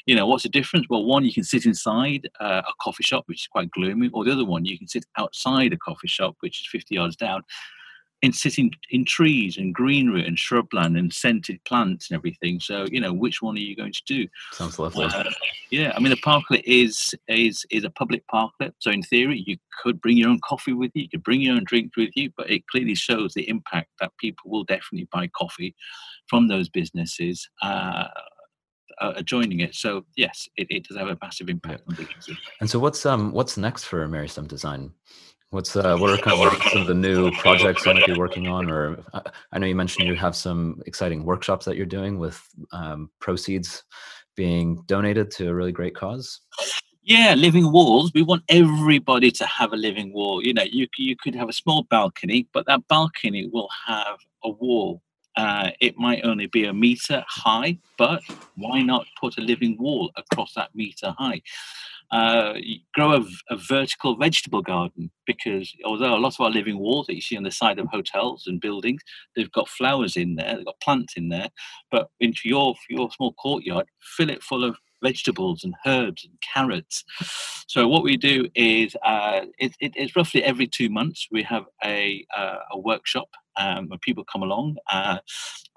[0.05, 0.85] you know, what's the difference?
[0.89, 4.25] Well, one you can sit inside uh, a coffee shop, which is quite gloomy, or
[4.25, 7.43] the other one you can sit outside a coffee shop, which is 50 yards down,
[8.25, 12.59] in sitting in trees and greenery and shrubland and scented plants and everything.
[12.59, 14.27] So you know, which one are you going to do?
[14.51, 15.05] Sounds lovely.
[15.05, 15.31] Uh,
[15.69, 19.57] yeah, I mean, the parklet is is is a public parklet, so in theory, you
[19.81, 22.31] could bring your own coffee with you, you could bring your own drinks with you,
[22.35, 25.75] but it clearly shows the impact that people will definitely buy coffee
[26.27, 27.47] from those businesses.
[27.61, 28.07] Uh,
[28.99, 29.75] uh, joining it.
[29.75, 31.91] So yes, it, it does have a massive impact yeah.
[31.91, 32.37] on businesses.
[32.61, 34.93] And so what's um what's next for Meristem Design?
[35.55, 38.49] What's uh, what are kind of some of the new projects you might be working
[38.49, 38.69] on?
[38.69, 39.21] Or uh,
[39.53, 43.85] I know you mentioned you have some exciting workshops that you're doing with um, proceeds
[44.35, 46.41] being donated to a really great cause.
[47.03, 48.11] Yeah, living walls.
[48.13, 50.43] We want everybody to have a living wall.
[50.43, 54.49] You know, you you could have a small balcony, but that balcony will have a
[54.49, 55.01] wall.
[55.37, 58.21] Uh, it might only be a meter high, but
[58.55, 61.41] why not put a living wall across that meter high?
[62.15, 62.53] Uh,
[62.93, 67.15] grow a, a, vertical vegetable garden because although a lot of our living walls that
[67.15, 69.01] you see on the side of hotels and buildings,
[69.35, 71.49] they've got flowers in there, they've got plants in there,
[71.91, 77.03] but into your your small courtyard, fill it full of vegetables and herbs and carrots.
[77.67, 81.65] So what we do is uh, it, it, it's roughly every two months we have
[81.83, 85.17] a, uh, a workshop um, where people come along, uh,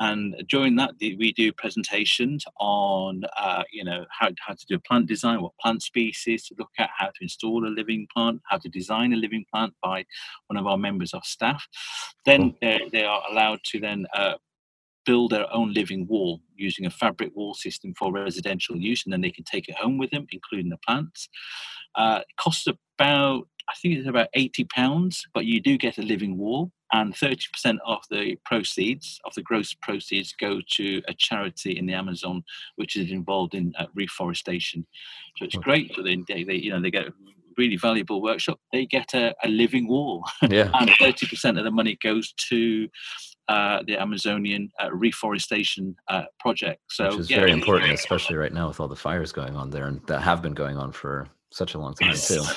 [0.01, 4.81] and during that we do presentations on uh, you know how, how to do a
[4.81, 8.59] plant design, what plant species to look at, how to install a living plant, how
[8.59, 10.05] to design a living plant by
[10.49, 11.67] one of our members of staff.
[12.25, 14.35] Then they, they are allowed to then uh,
[15.09, 19.23] build their own living wall using a fabric wall system for residential use, and then
[19.23, 21.31] they can take it home with them, including the plants.
[21.95, 26.03] Uh, it costs about, I think it's about eighty pounds, but you do get a
[26.03, 31.15] living wall, and thirty percent of the proceeds, of the gross proceeds, go to a
[31.15, 32.45] charity in the Amazon,
[32.77, 34.87] which is involved in uh, reforestation.
[35.39, 36.27] So it's great for them.
[36.29, 37.15] They, they, you know, they get a
[37.57, 40.25] really valuable workshop, they get a, a living wall.
[40.43, 40.71] Yeah.
[40.79, 42.89] and 30% of the money goes to
[43.49, 46.83] uh, the Amazonian uh, reforestation uh, project.
[46.91, 49.71] So, Which is yeah, very important, especially right now with all the fires going on
[49.71, 52.43] there and that have been going on for such a long time too.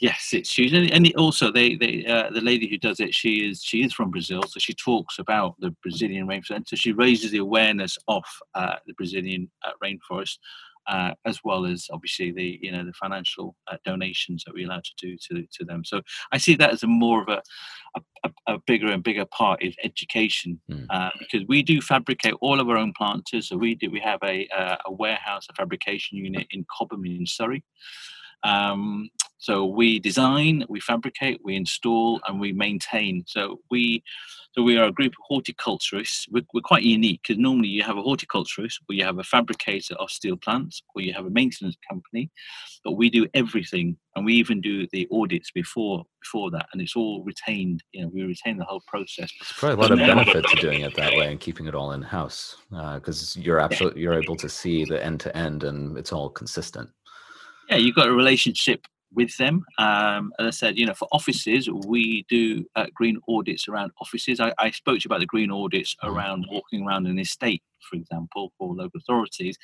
[0.00, 3.62] Yes, it's huge, and also they, they uh, the lady who does it, she is
[3.62, 7.38] she is from Brazil, so she talks about the Brazilian rainforest, so she raises the
[7.38, 8.22] awareness of
[8.54, 10.36] uh, the Brazilian uh, rainforest
[10.86, 14.84] uh, as well as obviously the you know the financial uh, donations that we're allowed
[14.84, 15.84] to do to, to them.
[15.84, 16.02] So
[16.32, 17.42] I see that as a more of a
[17.96, 18.30] a, a
[18.66, 20.86] bigger and bigger part is education mm.
[20.90, 23.48] uh, because we do fabricate all of our own planters.
[23.48, 27.26] So we do we have a uh, a warehouse, a fabrication unit in Cobham in
[27.26, 27.64] Surrey.
[28.42, 29.08] Um,
[29.44, 33.24] so we design, we fabricate, we install, and we maintain.
[33.26, 34.02] So we
[34.52, 36.26] so we are a group of horticulturists.
[36.30, 39.96] We're, we're quite unique because normally you have a horticulturist, or you have a fabricator
[39.96, 42.30] of steel plants, or you have a maintenance company.
[42.84, 46.96] But we do everything, and we even do the audits before before that, and it's
[46.96, 47.82] all retained.
[47.92, 49.30] You know, we retain the whole process.
[49.38, 51.92] There's probably a lot of benefit to doing it that way and keeping it all
[51.92, 55.98] in house because uh, you're absolutely you're able to see the end to end, and
[55.98, 56.88] it's all consistent
[57.68, 59.64] yeah, you've got a relationship with them.
[59.78, 64.40] Um, as I said, you know, for offices, we do uh, green audits around offices.
[64.40, 66.08] I, I, spoke to you about the green audits mm.
[66.08, 69.56] around walking around an estate for example, for local authorities.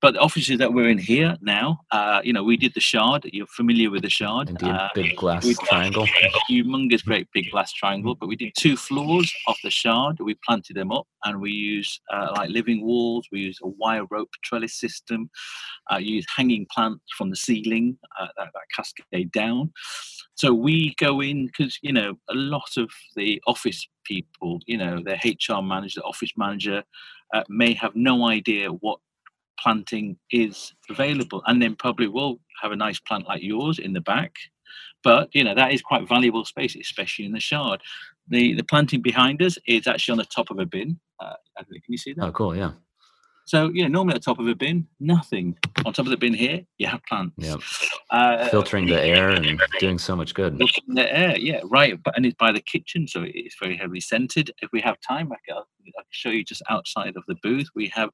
[0.00, 3.28] But the offices that we're in here now, uh, you know, we did the Shard.
[3.32, 4.50] You're familiar with the Shard.
[4.50, 6.06] Indeed, uh, big glass triangle.
[6.50, 8.14] humongous, great big glass triangle.
[8.14, 10.18] But we did two floors of the Shard.
[10.20, 13.26] We planted them up and we use uh, like living walls.
[13.30, 15.30] We use a wire rope trellis system.
[15.92, 19.72] Uh, use hanging plants from the ceiling uh, that, that cascade down.
[20.34, 25.02] So we go in because you know a lot of the office people, you know,
[25.02, 26.82] their HR manager, the office manager,
[27.34, 28.98] uh, may have no idea what
[29.58, 34.00] planting is available, and then probably will have a nice plant like yours in the
[34.00, 34.34] back.
[35.04, 37.80] But you know that is quite valuable space, especially in the shard.
[38.28, 40.98] The the planting behind us is actually on the top of a bin.
[41.20, 42.24] Uh, can you see that?
[42.24, 42.56] Oh, cool!
[42.56, 42.72] Yeah.
[43.52, 45.58] So, you know, normally at the top of a bin, nothing.
[45.84, 47.34] On top of the bin here, you have plants.
[47.36, 47.56] Yeah.
[48.10, 50.56] Uh, Filtering the air and doing so much good.
[50.56, 52.02] Filtering the air, yeah, right.
[52.02, 54.52] But and it's by the kitchen, so it's very heavily scented.
[54.62, 57.68] If we have time, I can, I can show you just outside of the booth.
[57.74, 58.08] We have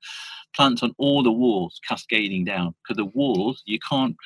[0.57, 4.17] plants on all the walls cascading down because the walls you can't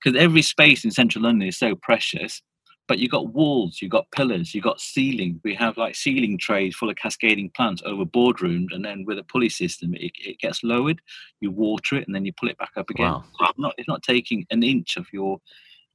[0.00, 2.42] because every space in central London is so precious
[2.90, 5.40] but you've got walls, you've got pillars, you've got ceiling.
[5.44, 9.22] We have like ceiling trays full of cascading plants over boardrooms, and then with a
[9.22, 11.00] pulley system, it, it gets lowered.
[11.38, 13.12] You water it, and then you pull it back up again.
[13.12, 13.24] Wow.
[13.42, 15.38] it's not it's not taking an inch of your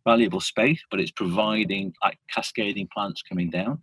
[0.05, 3.81] valuable space, but it's providing like cascading plants coming down.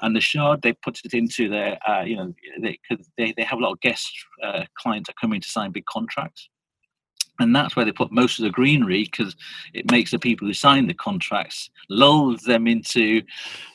[0.00, 2.80] And the shard, they put it into their, uh, you know, they,
[3.16, 4.10] they, they have a lot of guest
[4.42, 6.48] uh, clients that come in to sign big contracts
[7.40, 9.36] and that's where they put most of the greenery because
[9.74, 13.22] it makes the people who sign the contracts lulls them into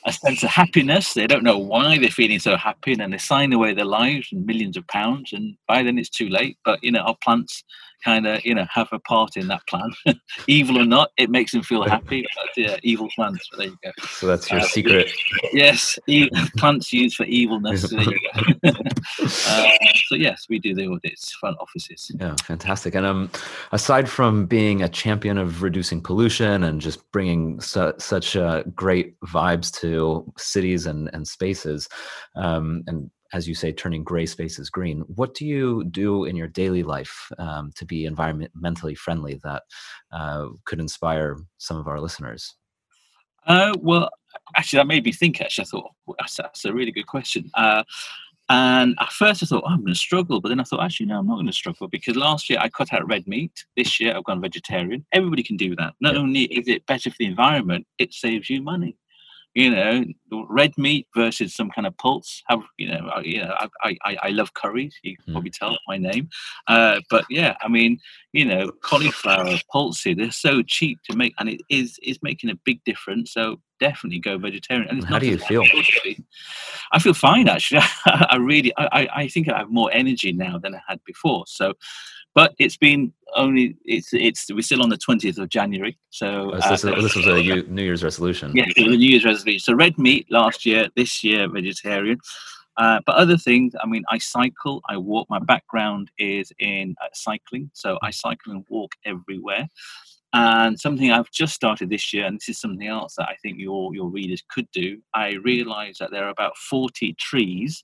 [0.06, 1.12] a sense of happiness.
[1.12, 4.28] They don't know why they're feeling so happy and then they sign away their lives
[4.32, 6.56] and millions of pounds and by then it's too late.
[6.64, 7.64] But you know our plants
[8.04, 9.90] kind of you know have a part in that plan.
[10.46, 12.24] evil or not, it makes them feel happy.
[12.34, 13.48] But, yeah, evil plants.
[13.50, 13.90] But there you go.
[14.06, 15.10] So that's your uh, secret.
[15.52, 17.88] Yes, e- plants used for evilness.
[17.88, 17.96] So,
[18.66, 19.68] uh,
[20.06, 22.10] so yes, we do the audits, front offices.
[22.18, 22.94] Yeah, fantastic.
[22.94, 23.30] And um,
[23.72, 29.18] aside from being a champion of reducing pollution and just bringing su- such uh, great
[29.20, 31.88] vibes to cities and and spaces,
[32.34, 35.00] um, and as you say, turning gray spaces green.
[35.02, 39.62] What do you do in your daily life um, to be environmentally friendly that
[40.12, 42.54] uh, could inspire some of our listeners?
[43.46, 44.10] Uh, well,
[44.56, 45.40] actually, that made me think.
[45.40, 47.50] Actually, I thought well, that's, that's, a really good question.
[47.54, 47.84] Uh,
[48.48, 51.06] and at first, I thought oh, I'm going to struggle, but then I thought actually
[51.06, 53.64] no, I'm not going to struggle because last year I cut out red meat.
[53.76, 55.04] This year I've gone vegetarian.
[55.12, 55.94] Everybody can do that.
[56.00, 56.20] Not yeah.
[56.20, 58.96] only is it better for the environment, it saves you money
[59.56, 60.04] you know,
[60.50, 62.42] red meat versus some kind of pulse.
[62.48, 64.94] Have you know, I, you know, I, I, I love curries.
[65.02, 65.58] You can probably mm.
[65.58, 66.28] tell my name.
[66.68, 67.98] Uh, but yeah, I mean,
[68.34, 72.54] you know, cauliflower, pulsey, they're so cheap to make, and it is is making a
[72.66, 73.32] big difference.
[73.32, 74.90] So definitely go vegetarian.
[74.90, 75.64] And how do you feel?
[76.92, 77.80] I feel fine actually.
[78.04, 81.44] I really, I, I think I have more energy now than I had before.
[81.46, 81.72] So
[82.36, 85.98] but it's been only it's it's we're still on the 20th of January.
[86.10, 88.52] So, oh, so this, uh, this, was a New Year's resolution.
[88.54, 89.60] Yeah, it was a New Year's resolution.
[89.60, 92.18] So red meat last year, this year vegetarian.
[92.76, 95.28] Uh, but other things, I mean, I cycle, I walk.
[95.30, 99.66] My background is in uh, cycling, so I cycle and walk everywhere.
[100.34, 103.58] And something I've just started this year, and this is something else that I think
[103.58, 105.00] your your readers could do.
[105.14, 107.82] I realise that there are about 40 trees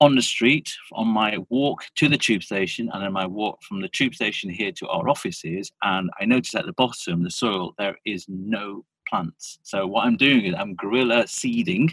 [0.00, 3.80] on the street on my walk to the tube station and then my walk from
[3.80, 7.74] the tube station here to our offices and i noticed at the bottom the soil
[7.78, 9.58] there is no plants.
[9.62, 11.92] So what i'm doing is i'm guerrilla seeding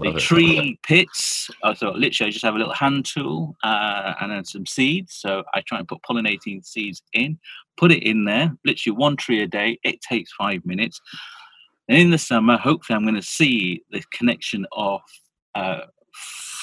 [0.00, 1.50] the tree pits.
[1.62, 5.14] Uh, so literally i just have a little hand tool uh, and then some seeds.
[5.14, 7.38] So i try and put pollinating seeds in
[7.76, 9.78] put it in there literally one tree a day.
[9.84, 11.00] It takes five minutes.
[11.88, 15.02] And in the summer hopefully i'm going to see the connection of
[15.54, 15.82] uh,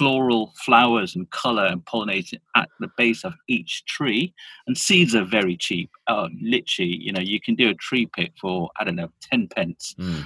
[0.02, 4.34] floral flowers and color and pollinate at the base of each tree.
[4.66, 5.92] And seeds are very cheap.
[6.08, 9.50] Oh, literally, you know, you can do a tree pit for, I don't know, 10
[9.50, 9.94] pence.
[10.00, 10.24] Mm.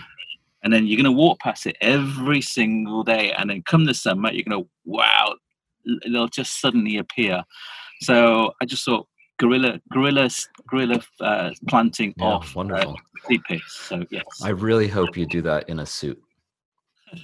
[0.64, 3.34] And then you're going to walk past it every single day.
[3.34, 5.36] And then come the summer, you're going to, wow,
[6.10, 7.44] they'll just suddenly appear.
[8.00, 10.30] So I just thought, gorilla guerrilla
[10.70, 13.76] gorilla uh, planting yeah, off wonderful uh, pits.
[13.90, 16.22] So yes, I really hope you do that in a suit.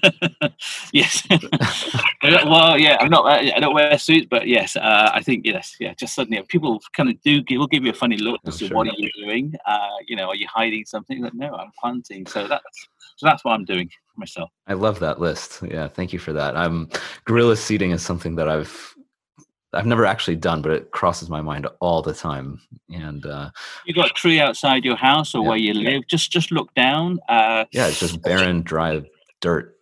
[0.92, 1.26] yes.
[2.46, 3.26] well, yeah, I'm not.
[3.26, 5.94] I don't wear suits, but yes, uh, I think yes, yeah.
[5.94, 8.76] Just suddenly, people kind of do give, will give you a funny look to sure.
[8.76, 9.54] what are you doing.
[9.66, 11.22] Uh, you know, are you hiding something?
[11.22, 12.26] Like, no, I'm planting.
[12.26, 14.50] So that's so that's what I'm doing myself.
[14.68, 15.62] I love that list.
[15.64, 16.58] Yeah, thank you for that.
[16.58, 16.90] I'm
[17.26, 18.96] guerrilla seeding is something that I've
[19.74, 22.62] I've never actually done, but it crosses my mind all the time.
[22.90, 23.52] And uh,
[23.86, 25.50] you got a tree outside your house or yeah.
[25.50, 26.08] where you live.
[26.08, 27.20] Just just look down.
[27.30, 29.02] Uh, yeah, it's just barren, dry
[29.40, 29.78] dirt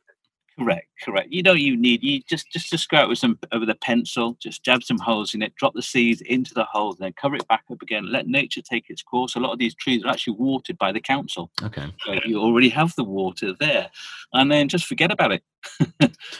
[0.59, 1.31] Correct, correct.
[1.31, 3.75] You know, you need you just just just go out with some uh, with a
[3.75, 7.13] pencil, just jab some holes in it, drop the seeds into the holes, and then
[7.13, 8.11] cover it back up again.
[8.11, 9.35] Let nature take its course.
[9.35, 11.49] A lot of these trees are actually watered by the council.
[11.63, 13.89] Okay, so you already have the water there,
[14.33, 15.43] and then just forget about it.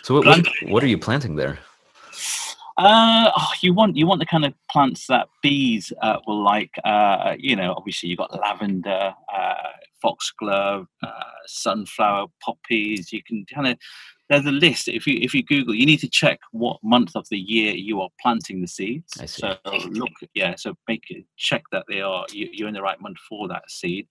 [0.02, 1.60] so what, what, what are you planting there?
[2.80, 6.72] Uh, oh, you want you want the kind of plants that bees uh, will like.
[6.86, 9.54] Uh, you know, obviously you've got lavender, uh,
[10.02, 13.12] foxglove, uh, sunflower, poppies.
[13.12, 13.78] You can kind of
[14.30, 14.88] there's a list.
[14.88, 18.00] If you if you Google, you need to check what month of the year you
[18.00, 19.14] are planting the seeds.
[19.30, 19.58] So
[19.90, 20.56] look, yeah.
[20.56, 23.70] So make it, check that they are you, are in the right month for that
[23.70, 24.08] seed,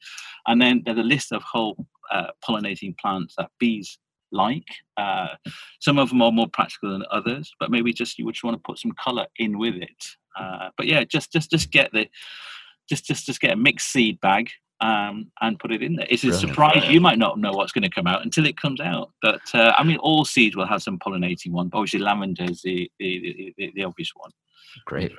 [0.46, 3.98] and then there's a list of whole uh, pollinating plants that bees
[4.32, 4.66] like.
[4.96, 5.28] Uh,
[5.80, 8.56] some of them are more practical than others, but maybe just you would just want
[8.56, 10.04] to put some color in with it.
[10.38, 12.08] Uh, but yeah, just just just get the
[12.88, 14.50] just just just get a mixed seed bag
[14.80, 16.06] um, and put it in there.
[16.08, 16.48] It's a Brilliant.
[16.48, 16.88] surprise.
[16.88, 19.10] You might not know what's going to come out until it comes out.
[19.22, 21.68] But uh, I mean, all seeds will have some pollinating one.
[21.68, 24.30] But obviously, lavender is the, the, the, the obvious one.
[24.84, 25.12] Great.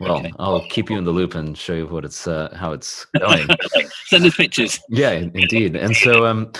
[0.00, 0.32] Well, okay.
[0.38, 3.48] I'll keep you in the loop and show you what it's uh, how it's going.
[4.06, 4.80] Send us pictures.
[4.88, 5.76] Yeah, indeed.
[5.76, 6.52] And so, um,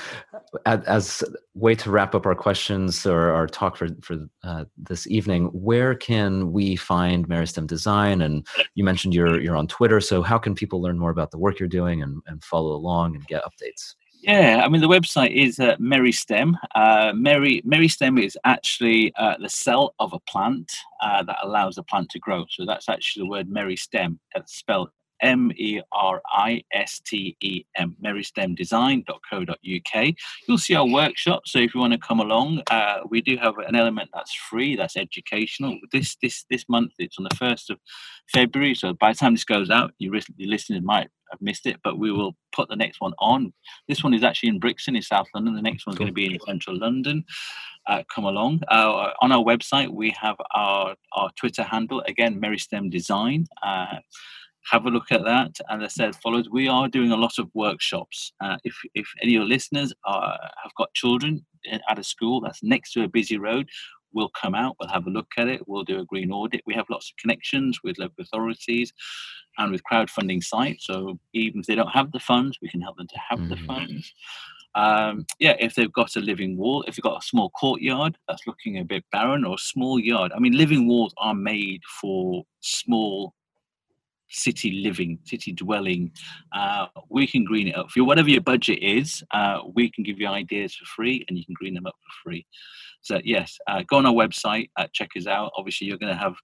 [0.65, 1.23] as,
[1.55, 5.95] way to wrap up our questions or our talk for for uh, this evening, where
[5.95, 8.23] can we find Meristem Design?
[8.23, 11.39] And you mentioned you're you're on Twitter, so how can people learn more about the
[11.39, 13.95] work you're doing and, and follow along and get updates?
[14.27, 16.55] Yeah, I mean the website is uh, Meristem.
[16.75, 21.85] Uh, Mary Meristem is actually uh, the cell of a plant uh, that allows the
[21.85, 22.45] plant to grow.
[22.51, 24.19] So that's actually the word Meristem.
[24.35, 24.89] That's spelled
[25.21, 30.15] M E R I S T E M, meristemdesign.co.uk.
[30.49, 31.43] You'll see our workshop.
[31.47, 34.75] So if you want to come along, uh, we do have an element that's free,
[34.75, 35.79] that's educational.
[35.93, 37.79] This this this month, it's on the 1st of
[38.33, 38.75] February.
[38.75, 41.99] So by the time this goes out, you, you listeners might have missed it, but
[41.99, 43.53] we will put the next one on.
[43.89, 45.55] This one is actually in Brixton in South London.
[45.55, 46.07] The next one's cool.
[46.07, 47.25] going to be in central London.
[47.87, 48.63] Uh, come along.
[48.69, 53.47] Uh, on our website, we have our, our Twitter handle, again, Meristem Design.
[53.63, 53.99] Uh,
[54.71, 55.57] have a look at that.
[55.69, 58.33] And as I said, follows, we are doing a lot of workshops.
[58.41, 61.45] Uh, if, if any of your listeners are, have got children
[61.89, 63.69] at a school that's next to a busy road,
[64.13, 66.63] we'll come out, we'll have a look at it, we'll do a green audit.
[66.67, 68.93] We have lots of connections with local authorities
[69.59, 70.87] and with crowdfunding sites.
[70.87, 73.51] So even if they don't have the funds, we can help them to have mm-hmm.
[73.51, 74.13] the funds.
[74.75, 78.47] Um, yeah, if they've got a living wall, if you've got a small courtyard that's
[78.47, 80.33] looking a bit barren or a small yard.
[80.35, 83.33] I mean, living walls are made for small
[84.29, 86.13] city living, city dwelling.
[86.53, 88.05] Uh, we can green it up for you.
[88.05, 91.55] Whatever your budget is, uh, we can give you ideas for free and you can
[91.55, 92.47] green them up for free.
[93.01, 95.53] So, yes, uh, go on our website, uh, check us out.
[95.57, 96.35] Obviously, you're going to have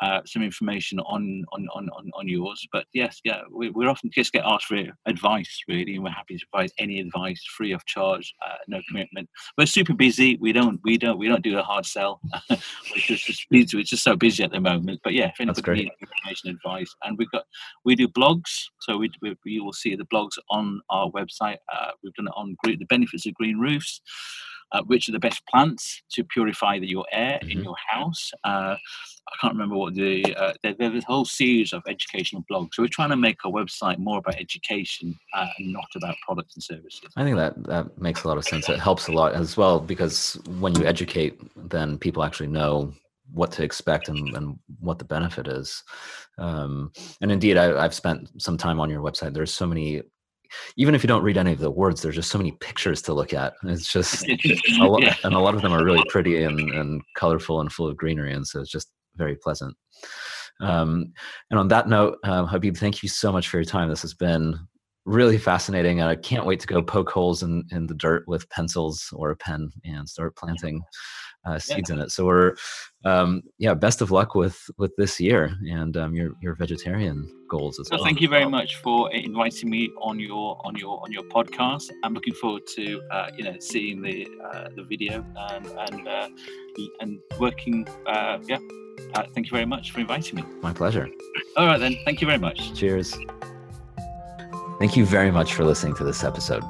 [0.00, 2.66] uh, some information on, on on on on yours.
[2.72, 6.38] But yes, yeah, we, we often just get asked for advice, really, and we're happy
[6.38, 9.28] to provide any advice free of charge, uh, no commitment.
[9.56, 10.36] We're super busy.
[10.40, 12.20] We don't we don't we don't do a hard sell.
[12.50, 12.58] we're
[12.96, 15.00] just, just we're just so busy at the moment.
[15.02, 17.44] But yeah, if anybody needs information, advice, and we've got
[17.84, 21.58] we do blogs, so we, we you will see the blogs on our website.
[21.72, 24.00] Uh, we've done it on green, the benefits of green roofs.
[24.70, 27.52] Uh, which are the best plants to purify the, your air mm-hmm.
[27.52, 28.30] in your house.
[28.44, 28.76] Uh,
[29.30, 32.74] I can't remember what the uh, there, there's a whole series of educational blogs.
[32.74, 36.54] So we're trying to make our website more about education uh, and not about products
[36.54, 37.10] and services.
[37.16, 38.68] I think that that makes a lot of sense.
[38.68, 42.92] It helps a lot as well because when you educate, then people actually know
[43.32, 45.82] what to expect and, and what the benefit is.
[46.38, 49.34] Um, and indeed, I, I've spent some time on your website.
[49.34, 50.02] There's so many
[50.76, 53.12] even if you don't read any of the words, there's just so many pictures to
[53.12, 53.54] look at.
[53.64, 54.26] It's just,
[54.80, 55.14] a lot, yeah.
[55.24, 58.32] and a lot of them are really pretty and, and colorful and full of greenery.
[58.32, 59.76] And so it's just very pleasant.
[60.60, 61.12] Um,
[61.50, 63.88] and on that note, um, Habib, thank you so much for your time.
[63.88, 64.58] This has been
[65.04, 68.48] really fascinating, and I can't wait to go poke holes in, in the dirt with
[68.50, 70.82] pencils or a pen and start planting
[71.44, 71.96] uh, seeds yeah.
[71.96, 72.10] in it.
[72.10, 72.54] So we're,
[73.04, 77.78] um, yeah, best of luck with with this year and um, your your vegetarian goals
[77.78, 78.00] as well.
[78.00, 78.06] well.
[78.06, 81.90] Thank you very much for inviting me on your on your on your podcast.
[82.04, 86.28] I'm looking forward to uh, you know seeing the uh, the video and and uh,
[87.00, 87.86] and working.
[88.06, 88.58] Uh, yeah
[89.14, 90.44] uh, thank you very much for inviting me.
[90.62, 91.08] My pleasure.
[91.56, 91.96] All right, then.
[92.04, 92.74] Thank you very much.
[92.74, 93.16] Cheers.
[94.78, 96.62] Thank you very much for listening to this episode.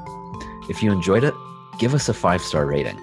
[0.69, 1.33] If you enjoyed it,
[1.79, 2.97] give us a five star rating.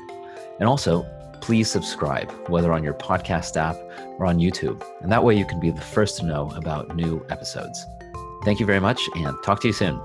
[0.59, 1.07] And also,
[1.47, 3.77] please subscribe, whether on your podcast app
[4.19, 4.85] or on YouTube.
[5.01, 7.87] And that way you can be the first to know about new episodes.
[8.45, 10.01] Thank you very much and talk to you soon.